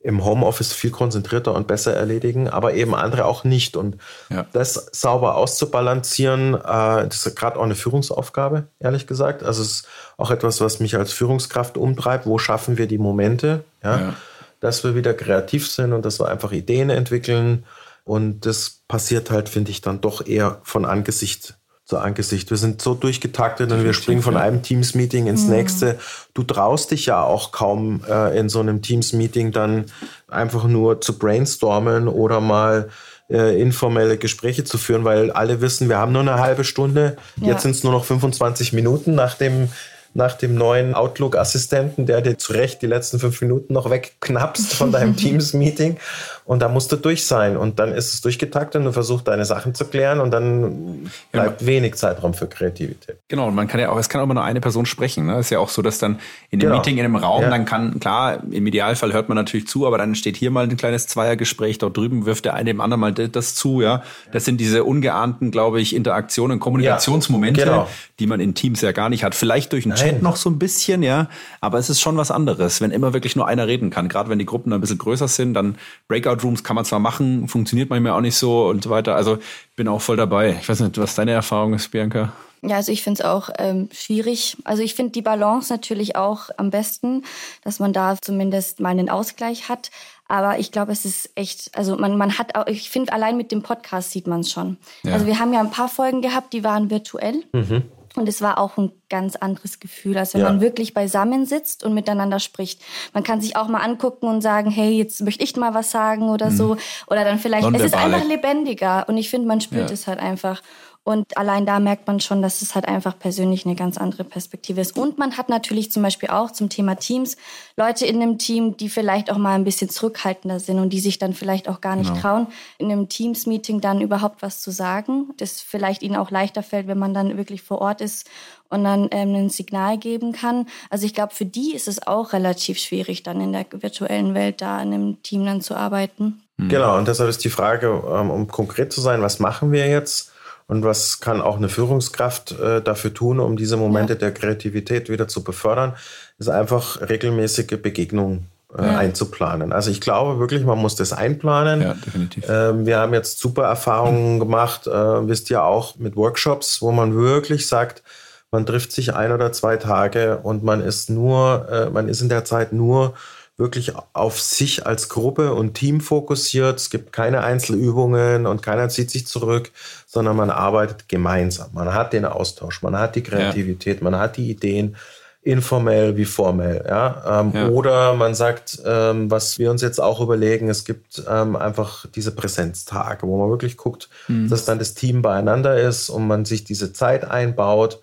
[0.00, 3.76] im Homeoffice viel konzentrierter und besser erledigen, aber eben andere auch nicht.
[3.76, 3.98] Und
[4.30, 4.46] ja.
[4.52, 9.44] das sauber auszubalancieren, äh, das ist gerade auch eine Führungsaufgabe, ehrlich gesagt.
[9.44, 12.26] Also es ist auch etwas, was mich als Führungskraft umtreibt.
[12.26, 13.64] Wo schaffen wir die Momente?
[13.82, 13.98] ja.
[13.98, 14.14] ja
[14.62, 17.64] dass wir wieder kreativ sind und dass wir einfach Ideen entwickeln.
[18.04, 22.48] Und das passiert halt, finde ich, dann doch eher von Angesicht zu Angesicht.
[22.48, 25.50] Wir sind so durchgetaktet und wir springen von einem Teams-Meeting ins mhm.
[25.50, 25.98] nächste.
[26.32, 29.86] Du traust dich ja auch kaum äh, in so einem Teams-Meeting dann
[30.28, 32.88] einfach nur zu brainstormen oder mal
[33.28, 37.16] äh, informelle Gespräche zu führen, weil alle wissen, wir haben nur eine halbe Stunde.
[37.36, 37.48] Ja.
[37.48, 39.68] Jetzt sind es nur noch 25 Minuten nach dem
[40.14, 44.92] nach dem neuen Outlook-Assistenten, der dir zu Recht die letzten fünf Minuten noch wegknappst von
[44.92, 45.98] deinem Teams-Meeting.
[46.44, 47.56] Und da musst du durch sein.
[47.56, 51.60] Und dann ist es durchgetaktet und du versuchst deine Sachen zu klären und dann bleibt
[51.60, 53.18] ja, wenig Zeitraum für Kreativität.
[53.28, 55.26] Genau, und man kann ja auch, es kann auch immer nur eine Person sprechen.
[55.26, 55.38] Ne?
[55.38, 56.18] ist ja auch so, dass dann
[56.50, 56.76] in dem genau.
[56.76, 57.50] Meeting in einem Raum, ja.
[57.50, 60.76] dann kann, klar, im Idealfall hört man natürlich zu, aber dann steht hier mal ein
[60.76, 64.02] kleines Zweiergespräch, dort drüben wirft der eine dem anderen mal das zu, ja.
[64.32, 67.88] Das sind diese ungeahnten, glaube ich, Interaktionen, Kommunikationsmomente, ja, genau.
[68.18, 69.34] die man in Teams ja gar nicht hat.
[69.34, 70.14] Vielleicht durch einen Nein.
[70.14, 71.28] Chat noch so ein bisschen, ja.
[71.60, 74.08] Aber es ist schon was anderes, wenn immer wirklich nur einer reden kann.
[74.08, 75.76] Gerade wenn die Gruppen ein bisschen größer sind, dann
[76.08, 79.16] Breakout Rooms kann man zwar machen, funktioniert manchmal auch nicht so und so weiter.
[79.16, 79.38] Also
[79.76, 80.56] bin auch voll dabei.
[80.60, 82.32] Ich weiß nicht, was deine Erfahrung ist, Bianca.
[82.64, 84.56] Ja, also ich finde es auch ähm, schwierig.
[84.64, 87.24] Also ich finde die Balance natürlich auch am besten,
[87.64, 89.90] dass man da zumindest mal einen Ausgleich hat.
[90.28, 93.50] Aber ich glaube, es ist echt, also man, man hat auch, ich finde, allein mit
[93.50, 94.76] dem Podcast sieht man es schon.
[95.02, 95.14] Ja.
[95.14, 97.42] Also wir haben ja ein paar Folgen gehabt, die waren virtuell.
[97.52, 97.82] Mhm.
[98.14, 100.48] Und es war auch ein ganz anderes Gefühl, als wenn ja.
[100.48, 102.82] man wirklich beisammen sitzt und miteinander spricht.
[103.14, 106.28] Man kann sich auch mal angucken und sagen, hey, jetzt möchte ich mal was sagen
[106.28, 106.56] oder mhm.
[106.56, 106.76] so.
[107.06, 109.08] Oder dann vielleicht, es ist einfach lebendiger.
[109.08, 109.94] Und ich finde, man spürt ja.
[109.94, 110.62] es halt einfach.
[111.04, 114.80] Und allein da merkt man schon, dass es halt einfach persönlich eine ganz andere Perspektive
[114.80, 114.96] ist.
[114.96, 117.36] Und man hat natürlich zum Beispiel auch zum Thema Teams
[117.76, 121.18] Leute in einem Team, die vielleicht auch mal ein bisschen zurückhaltender sind und die sich
[121.18, 122.20] dann vielleicht auch gar nicht genau.
[122.20, 122.46] trauen,
[122.78, 125.30] in einem Teams-Meeting dann überhaupt was zu sagen.
[125.38, 128.30] Das vielleicht ihnen auch leichter fällt, wenn man dann wirklich vor Ort ist
[128.68, 130.66] und dann ähm, ein Signal geben kann.
[130.88, 134.60] Also ich glaube, für die ist es auch relativ schwierig, dann in der virtuellen Welt
[134.62, 136.42] da in einem Team dann zu arbeiten.
[136.58, 140.31] Genau, und deshalb ist die Frage, ähm, um konkret zu sein, was machen wir jetzt?
[140.72, 144.18] Und was kann auch eine Führungskraft äh, dafür tun, um diese Momente ja.
[144.18, 145.96] der Kreativität wieder zu befördern,
[146.38, 148.96] ist einfach regelmäßige Begegnungen äh, ja.
[148.96, 149.74] einzuplanen.
[149.74, 151.82] Also ich glaube wirklich, man muss das einplanen.
[151.82, 152.46] Ja, definitiv.
[152.48, 157.14] Ähm, wir haben jetzt super Erfahrungen gemacht, äh, wisst ihr auch, mit Workshops, wo man
[157.14, 158.02] wirklich sagt,
[158.50, 162.30] man trifft sich ein oder zwei Tage und man ist nur, äh, man ist in
[162.30, 163.12] der Zeit nur
[163.56, 166.78] wirklich auf sich als Gruppe und Team fokussiert.
[166.78, 169.70] Es gibt keine Einzelübungen und keiner zieht sich zurück,
[170.06, 171.70] sondern man arbeitet gemeinsam.
[171.72, 174.04] Man hat den Austausch, man hat die Kreativität, ja.
[174.04, 174.96] man hat die Ideen,
[175.42, 176.84] informell wie formell.
[176.88, 177.40] Ja?
[177.40, 177.68] Ähm, ja.
[177.68, 182.30] Oder man sagt, ähm, was wir uns jetzt auch überlegen, es gibt ähm, einfach diese
[182.30, 184.48] Präsenztage, wo man wirklich guckt, mhm.
[184.48, 188.00] dass dann das Team beieinander ist und man sich diese Zeit einbaut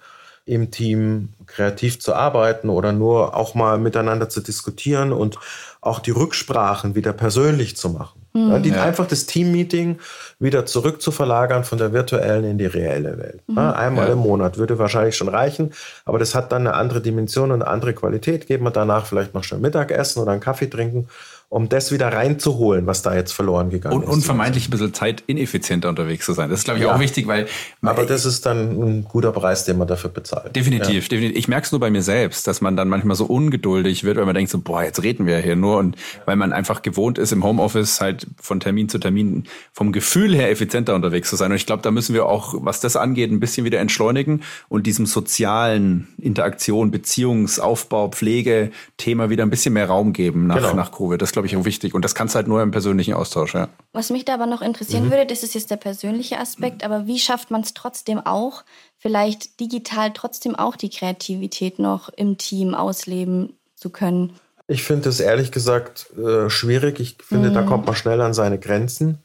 [0.50, 5.38] im Team kreativ zu arbeiten oder nur auch mal miteinander zu diskutieren und
[5.82, 8.22] auch die Rücksprachen wieder persönlich zu machen.
[8.34, 8.50] Mhm.
[8.50, 8.84] Ja, die, ja.
[8.84, 10.00] Einfach das Teammeeting
[10.40, 13.42] wieder zurück zu verlagern von der virtuellen in die reelle Welt.
[13.48, 13.58] Mhm.
[13.58, 15.72] Ja, einmal im Monat würde wahrscheinlich schon reichen,
[16.06, 18.48] aber das hat dann eine andere Dimension und eine andere Qualität.
[18.48, 21.08] Geht man danach vielleicht noch schön Mittagessen oder einen Kaffee trinken
[21.52, 24.10] um das wieder reinzuholen, was da jetzt verloren gegangen und, ist.
[24.10, 26.52] Und vermeintlich ein bisschen zeitineffizienter unterwegs zu sein.
[26.52, 26.94] Das ist, glaube ich, ja.
[26.94, 27.48] auch wichtig, weil.
[27.82, 30.56] Aber das ist dann ein guter Preis, den man dafür bezahlt.
[30.56, 31.10] Definitiv, ja.
[31.10, 31.36] definitiv.
[31.36, 34.26] Ich merke es nur bei mir selbst, dass man dann manchmal so ungeduldig wird, weil
[34.26, 35.78] man denkt so, boah, jetzt reden wir hier nur.
[35.78, 40.29] Und weil man einfach gewohnt ist, im Homeoffice halt von Termin zu Termin vom Gefühl
[40.36, 41.52] her effizienter unterwegs zu sein.
[41.52, 44.88] Und ich glaube, da müssen wir auch, was das angeht, ein bisschen wieder entschleunigen und
[44.88, 50.74] diesem sozialen Interaktion, Beziehungsaufbau, Pflege Thema wieder ein bisschen mehr Raum geben nach, genau.
[50.74, 51.22] nach Covid.
[51.22, 51.94] Das glaube ich, auch wichtig.
[51.94, 53.70] Und das kannst du halt nur im persönlichen Austausch, ja.
[53.94, 55.12] Was mich da aber noch interessieren mhm.
[55.12, 58.64] würde, das ist jetzt der persönliche Aspekt, aber wie schafft man es trotzdem auch,
[58.98, 64.34] vielleicht digital trotzdem auch die Kreativität noch im Team ausleben zu können?
[64.68, 67.00] Ich finde es ehrlich gesagt äh, schwierig.
[67.00, 67.54] Ich finde, mhm.
[67.56, 69.18] da kommt man schnell an seine Grenzen.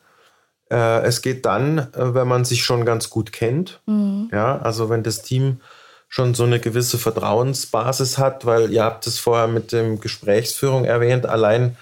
[0.71, 3.81] Äh, es geht dann, äh, wenn man sich schon ganz gut kennt.
[3.87, 4.31] Mhm.
[4.33, 5.61] Ja, also wenn das Team
[6.09, 11.27] schon so eine gewisse Vertrauensbasis hat, weil ihr habt es vorher mit dem Gesprächsführung erwähnt,
[11.27, 11.77] allein,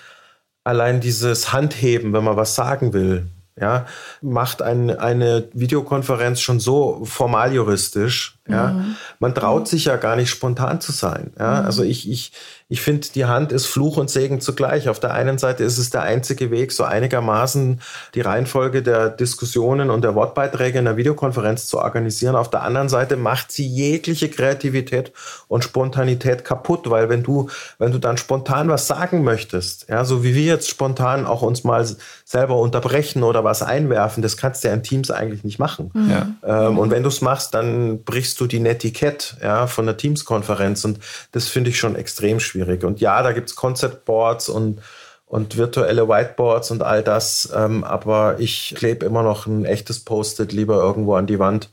[0.64, 3.26] allein dieses Handheben, wenn man was sagen will,
[3.60, 3.86] ja,
[4.22, 8.38] macht ein, eine Videokonferenz schon so formal juristisch.
[8.48, 8.96] Ja, mhm.
[9.20, 11.32] man traut sich ja gar nicht spontan zu sein.
[11.38, 11.66] Ja, mhm.
[11.66, 12.32] also ich, ich,
[12.68, 14.88] ich finde, die Hand ist Fluch und Segen zugleich.
[14.88, 17.80] Auf der einen Seite ist es der einzige Weg, so einigermaßen
[18.14, 22.34] die Reihenfolge der Diskussionen und der Wortbeiträge in der Videokonferenz zu organisieren.
[22.34, 25.12] Auf der anderen Seite macht sie jegliche Kreativität
[25.46, 30.24] und Spontanität kaputt, weil wenn du, wenn du dann spontan was sagen möchtest, ja, so
[30.24, 31.86] wie wir jetzt spontan auch uns mal
[32.24, 35.90] selber unterbrechen oder was einwerfen, das kannst du ja in Teams eigentlich nicht machen.
[35.92, 36.10] Mhm.
[36.10, 36.68] Ja.
[36.68, 40.84] Ähm, und wenn du es machst, dann brichst du die Netiquette ja, von der Teams-Konferenz
[40.84, 40.98] und
[41.32, 42.84] das finde ich schon extrem schwierig.
[42.84, 44.80] Und ja, da gibt es Concept Boards und,
[45.26, 47.52] und virtuelle Whiteboards und all das.
[47.54, 51.70] Ähm, aber ich klebe immer noch ein echtes Post-it lieber irgendwo an die Wand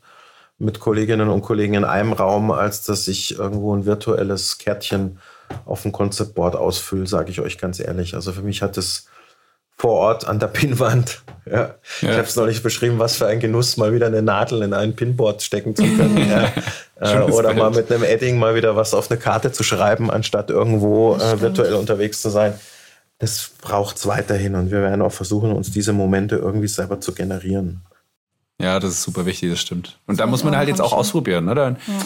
[0.57, 5.19] mit Kolleginnen und Kollegen in einem Raum, als dass ich irgendwo ein virtuelles Kärtchen
[5.65, 8.13] auf dem Concept Board ausfülle, sage ich euch ganz ehrlich.
[8.13, 9.07] Also für mich hat es
[9.79, 11.23] vor Ort an der Pinnwand.
[11.45, 11.53] Ja.
[11.57, 11.73] ja.
[12.01, 14.95] Ich habe es neulich beschrieben, was für ein Genuss, mal wieder eine Nadel in ein
[14.95, 16.29] Pinboard stecken zu können.
[16.29, 16.51] ja.
[16.99, 20.51] äh, oder mal mit einem Edding mal wieder was auf eine Karte zu schreiben, anstatt
[20.51, 22.53] irgendwo äh, virtuell unterwegs zu sein.
[23.17, 27.13] Das braucht es weiterhin und wir werden auch versuchen, uns diese Momente irgendwie selber zu
[27.13, 27.81] generieren.
[28.61, 29.97] Ja, das ist super wichtig, das stimmt.
[30.05, 31.45] Und da muss man halt jetzt auch ausprobieren.
[31.45, 31.55] Ne?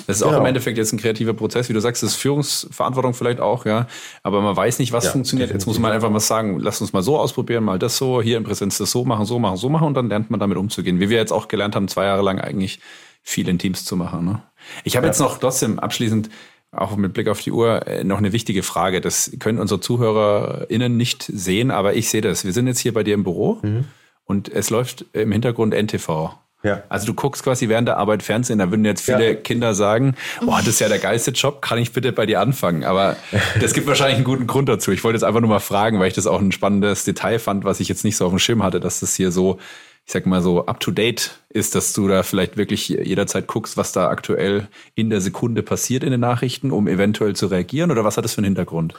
[0.06, 0.42] Das ist auch genau.
[0.42, 3.88] im Endeffekt jetzt ein kreativer Prozess, wie du sagst, das ist Führungsverantwortung vielleicht auch, ja.
[4.22, 5.50] Aber man weiß nicht, was ja, funktioniert.
[5.50, 8.38] Jetzt muss man einfach mal sagen, lass uns mal so ausprobieren, mal das so, hier
[8.38, 11.00] in Präsenz das so machen, so machen, so machen und dann lernt man damit umzugehen.
[11.00, 12.80] Wie wir jetzt auch gelernt haben, zwei Jahre lang eigentlich
[13.24, 14.24] viel in Teams zu machen.
[14.24, 14.44] Ne?
[14.84, 15.12] Ich habe ja.
[15.12, 16.30] jetzt noch trotzdem abschließend
[16.72, 19.02] auch mit Blick auf die Uhr äh, noch eine wichtige Frage.
[19.02, 22.46] Das können unsere ZuhörerInnen nicht sehen, aber ich sehe das.
[22.46, 23.86] Wir sind jetzt hier bei dir im Büro mhm.
[24.26, 26.36] Und es läuft im Hintergrund NTV.
[26.64, 26.82] Ja.
[26.88, 29.36] Also du guckst quasi während der Arbeit Fernsehen, da würden jetzt viele ja.
[29.36, 30.16] Kinder sagen,
[30.46, 32.86] oh, das ist ja der geilste Job, kann ich bitte bei dir anfangen?
[32.86, 33.18] Aber
[33.60, 34.92] das gibt wahrscheinlich einen guten Grund dazu.
[34.92, 37.66] Ich wollte jetzt einfach nur mal fragen, weil ich das auch ein spannendes Detail fand,
[37.66, 39.60] was ich jetzt nicht so auf dem Schirm hatte, dass das hier so,
[40.06, 43.76] ich sag mal so, up to date ist, dass du da vielleicht wirklich jederzeit guckst,
[43.76, 47.92] was da aktuell in der Sekunde passiert in den Nachrichten, um eventuell zu reagieren?
[47.92, 48.94] Oder was hat das für einen Hintergrund?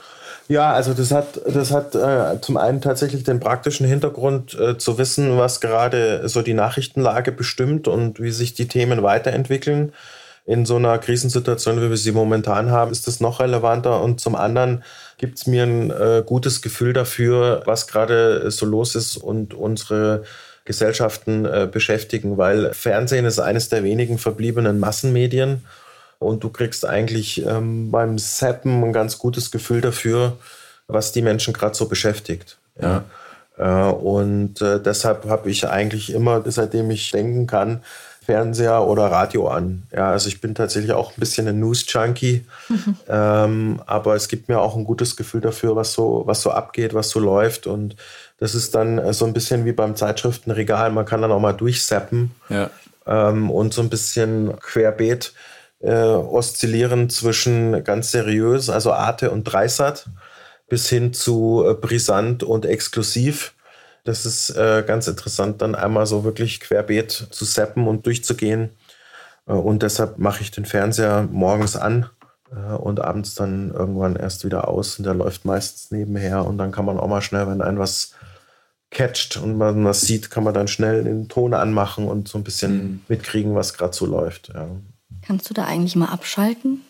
[0.47, 4.99] Ja, also das hat, das hat äh, zum einen tatsächlich den praktischen Hintergrund äh, zu
[4.99, 9.91] wissen, was gerade so die Nachrichtenlage bestimmt und wie sich die Themen weiterentwickeln.
[10.45, 14.03] In so einer Krisensituation, wie wir sie momentan haben, ist das noch relevanter.
[14.03, 14.83] Und zum anderen
[15.17, 20.23] gibt es mir ein äh, gutes Gefühl dafür, was gerade so los ist und unsere
[20.63, 25.63] Gesellschaften äh, beschäftigen, weil Fernsehen ist eines der wenigen verbliebenen Massenmedien
[26.25, 30.37] und du kriegst eigentlich ähm, beim Zappen ein ganz gutes Gefühl dafür,
[30.87, 32.57] was die Menschen gerade so beschäftigt.
[32.81, 33.03] Ja.
[33.57, 37.81] Äh, und äh, deshalb habe ich eigentlich immer, seitdem ich denken kann,
[38.25, 39.83] Fernseher oder Radio an.
[39.91, 42.95] Ja, also ich bin tatsächlich auch ein bisschen ein News-Junkie, mhm.
[43.07, 46.93] ähm, aber es gibt mir auch ein gutes Gefühl dafür, was so, was so abgeht,
[46.93, 47.67] was so läuft.
[47.67, 47.95] Und
[48.39, 50.91] das ist dann äh, so ein bisschen wie beim Zeitschriftenregal.
[50.91, 52.69] Man kann dann auch mal durchsappen ja.
[53.05, 55.33] ähm, und so ein bisschen querbeet
[55.85, 60.09] äh, oszillieren zwischen ganz seriös, also Arte und Dreisat,
[60.67, 63.53] bis hin zu äh, brisant und exklusiv.
[64.03, 68.69] Das ist äh, ganz interessant, dann einmal so wirklich querbeet zu zappen und durchzugehen.
[69.47, 72.09] Äh, und deshalb mache ich den Fernseher morgens an
[72.51, 74.97] äh, und abends dann irgendwann erst wieder aus.
[74.97, 76.45] Und der läuft meistens nebenher.
[76.45, 78.13] Und dann kann man auch mal schnell, wenn ein was
[78.91, 82.43] catcht und man was sieht, kann man dann schnell den Ton anmachen und so ein
[82.43, 83.01] bisschen mhm.
[83.07, 84.49] mitkriegen, was gerade so läuft.
[84.53, 84.67] Ja.
[85.27, 86.81] Kannst du da eigentlich mal abschalten?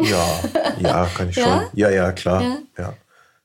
[0.00, 0.24] Ja,
[0.78, 1.44] ja, kann ich ja?
[1.44, 1.62] schon.
[1.74, 2.42] Ja, ja, klar.
[2.42, 2.58] Ja.
[2.78, 2.94] ja.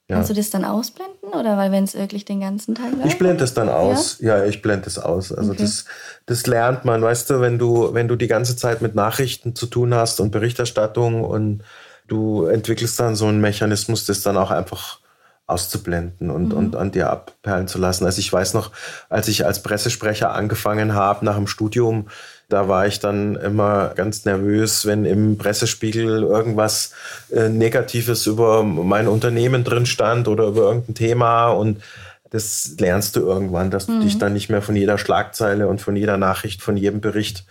[0.09, 3.05] Kannst du das dann ausblenden oder weil wenn es wirklich den ganzen Tag läuft?
[3.05, 4.19] Ich blende es dann aus.
[4.19, 5.31] Ja, ja ich blende es aus.
[5.31, 5.61] Also okay.
[5.61, 5.85] das,
[6.25, 9.67] das lernt man, weißt du, wenn du, wenn du die ganze Zeit mit Nachrichten zu
[9.67, 11.63] tun hast und Berichterstattung und
[12.07, 14.99] du entwickelst dann so einen Mechanismus, das dann auch einfach
[15.47, 16.57] auszublenden und, mhm.
[16.57, 18.05] und an dir abperlen zu lassen.
[18.05, 18.71] Also ich weiß noch,
[19.09, 22.07] als ich als Pressesprecher angefangen habe nach dem Studium,
[22.51, 26.91] da war ich dann immer ganz nervös, wenn im Pressespiegel irgendwas
[27.31, 31.49] äh, Negatives über mein Unternehmen drin stand oder über irgendein Thema.
[31.49, 31.81] Und
[32.29, 34.01] das lernst du irgendwann, dass du mhm.
[34.01, 37.45] dich dann nicht mehr von jeder Schlagzeile und von jeder Nachricht, von jedem Bericht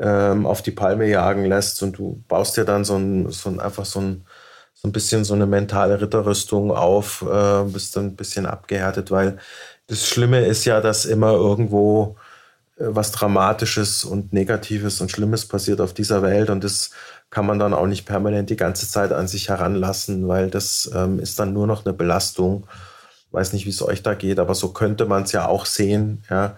[0.00, 1.82] ähm, auf die Palme jagen lässt.
[1.82, 4.24] Und du baust dir dann so ein, so ein einfach so ein,
[4.82, 9.38] so ein bisschen so eine mentale Ritterrüstung auf, äh, bist ein bisschen abgehärtet, weil
[9.86, 12.16] das Schlimme ist ja, dass immer irgendwo
[12.78, 16.90] äh, was Dramatisches und Negatives und Schlimmes passiert auf dieser Welt und das
[17.30, 21.20] kann man dann auch nicht permanent die ganze Zeit an sich heranlassen, weil das ähm,
[21.20, 22.66] ist dann nur noch eine Belastung.
[23.30, 26.24] Weiß nicht, wie es euch da geht, aber so könnte man es ja auch sehen,
[26.28, 26.56] ja.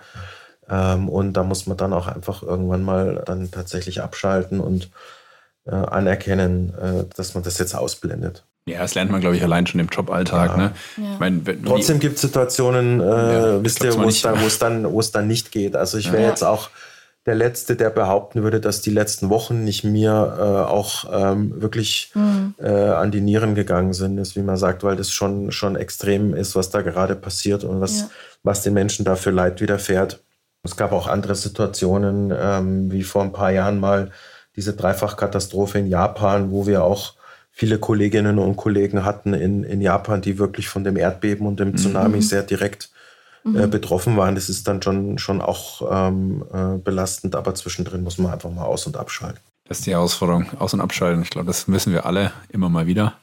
[0.69, 4.91] Ähm, und da muss man dann auch einfach irgendwann mal dann tatsächlich abschalten und
[5.71, 8.45] anerkennen, äh, dass man das jetzt ausblendet.
[8.67, 10.51] Ja, das lernt man, glaube ich, allein schon im Joballtag.
[10.53, 10.57] Ja.
[10.57, 10.73] Ne?
[10.97, 11.13] Ja.
[11.13, 15.27] Ich mein, Trotzdem gibt es Situationen, äh, ja, wisst ihr, wo es dann, dann, dann
[15.27, 15.77] nicht geht.
[15.77, 16.71] Also ich wäre jetzt auch
[17.27, 22.13] der Letzte, der behaupten würde, dass die letzten Wochen nicht mir äh, auch ähm, wirklich
[22.15, 22.55] mhm.
[22.59, 26.35] äh, an die Nieren gegangen sind, ist, wie man sagt, weil das schon, schon extrem
[26.35, 28.11] ist, was da gerade passiert und was,
[28.43, 30.23] was den Menschen da für Leid widerfährt.
[30.63, 34.11] Es gab auch andere Situationen, ähm, wie vor ein paar Jahren mal
[34.57, 37.15] diese Dreifachkatastrophe in Japan, wo wir auch
[37.51, 41.71] viele Kolleginnen und Kollegen hatten in, in Japan, die wirklich von dem Erdbeben und dem
[41.71, 41.77] mhm.
[41.77, 42.23] Tsunami mhm.
[42.23, 42.91] sehr direkt
[43.45, 43.71] äh, mhm.
[43.71, 44.35] betroffen waren.
[44.35, 48.65] Das ist dann schon, schon auch ähm, äh, belastend, aber zwischendrin muss man einfach mal
[48.65, 49.41] aus- und abschalten.
[49.67, 51.23] Das ist die Herausforderung, aus- und abschalten.
[51.23, 53.15] Ich glaube, das müssen wir alle immer mal wieder.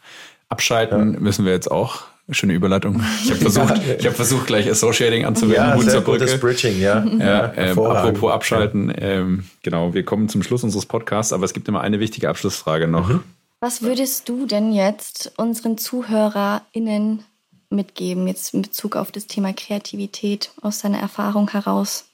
[0.50, 1.20] Abschalten ja.
[1.20, 2.04] müssen wir jetzt auch.
[2.30, 3.04] Schöne Überleitung.
[3.24, 3.96] Ich habe versucht, ja.
[4.00, 5.58] ich hab versucht, gleich Associating anzuwenden.
[5.58, 7.04] Ja, gut sehr gutes Bridging, ja.
[7.06, 11.68] ja ähm, apropos Abschalten, ähm, genau, wir kommen zum Schluss unseres Podcasts, aber es gibt
[11.68, 13.10] immer eine wichtige Abschlussfrage noch.
[13.10, 13.24] Mhm.
[13.60, 17.24] Was würdest du denn jetzt unseren ZuhörerInnen
[17.70, 22.06] mitgeben, jetzt in Bezug auf das Thema Kreativität aus deiner Erfahrung heraus?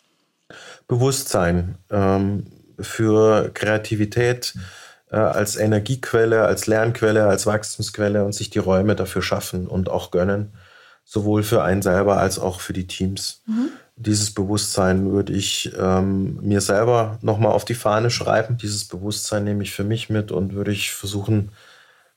[0.87, 2.47] Bewusstsein ähm,
[2.79, 4.55] für Kreativität
[5.11, 10.11] äh, als Energiequelle, als Lernquelle, als Wachstumsquelle und sich die Räume dafür schaffen und auch
[10.11, 10.53] gönnen,
[11.05, 13.41] sowohl für einen selber als auch für die Teams.
[13.45, 18.57] Mhm dieses Bewusstsein würde ich ähm, mir selber nochmal auf die Fahne schreiben.
[18.57, 21.51] Dieses Bewusstsein nehme ich für mich mit und würde ich versuchen,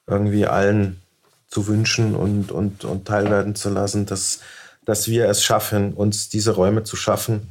[0.06, 1.00] irgendwie allen
[1.48, 4.40] zu wünschen und, und, und teilwerden zu lassen, dass,
[4.84, 7.48] dass wir es schaffen, uns diese Räume zu schaffen.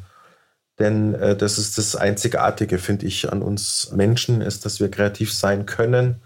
[0.80, 5.34] Denn äh, das ist das Einzigartige, finde ich, an uns Menschen, ist, dass wir kreativ
[5.34, 6.22] sein können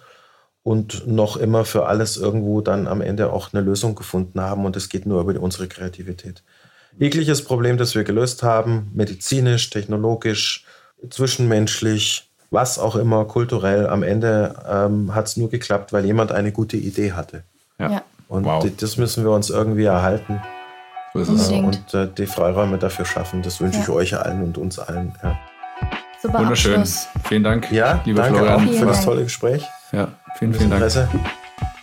[0.61, 4.65] und noch immer für alles irgendwo dann am Ende auch eine Lösung gefunden haben.
[4.65, 6.43] Und es geht nur über unsere Kreativität
[6.97, 10.65] jegliches Problem, das wir gelöst haben, medizinisch, technologisch,
[11.09, 16.51] zwischenmenschlich, was auch immer, kulturell, am Ende ähm, hat es nur geklappt, weil jemand eine
[16.51, 17.43] gute Idee hatte.
[17.79, 18.03] Ja.
[18.27, 18.65] Und wow.
[18.77, 20.41] das müssen wir uns irgendwie erhalten.
[21.13, 21.49] Es.
[21.49, 23.41] Und äh, die Freiräume dafür schaffen.
[23.41, 23.83] Das wünsche ja.
[23.83, 25.13] ich euch allen und uns allen.
[25.21, 25.37] Ja.
[26.21, 26.79] Super Wunderschön.
[26.79, 27.07] Abschluss.
[27.27, 28.69] Vielen Dank, ja, lieber danke Florian.
[28.69, 29.67] auch für das tolle Gespräch.
[29.91, 30.07] Ja,
[30.37, 30.81] vielen, vielen Dank.
[30.81, 31.07] Interesse.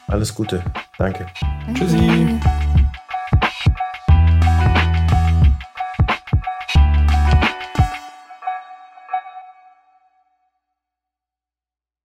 [0.08, 0.62] Alles Gute.
[0.98, 1.26] Danke.
[1.66, 1.78] Danke.
[1.78, 2.40] Tschüssi.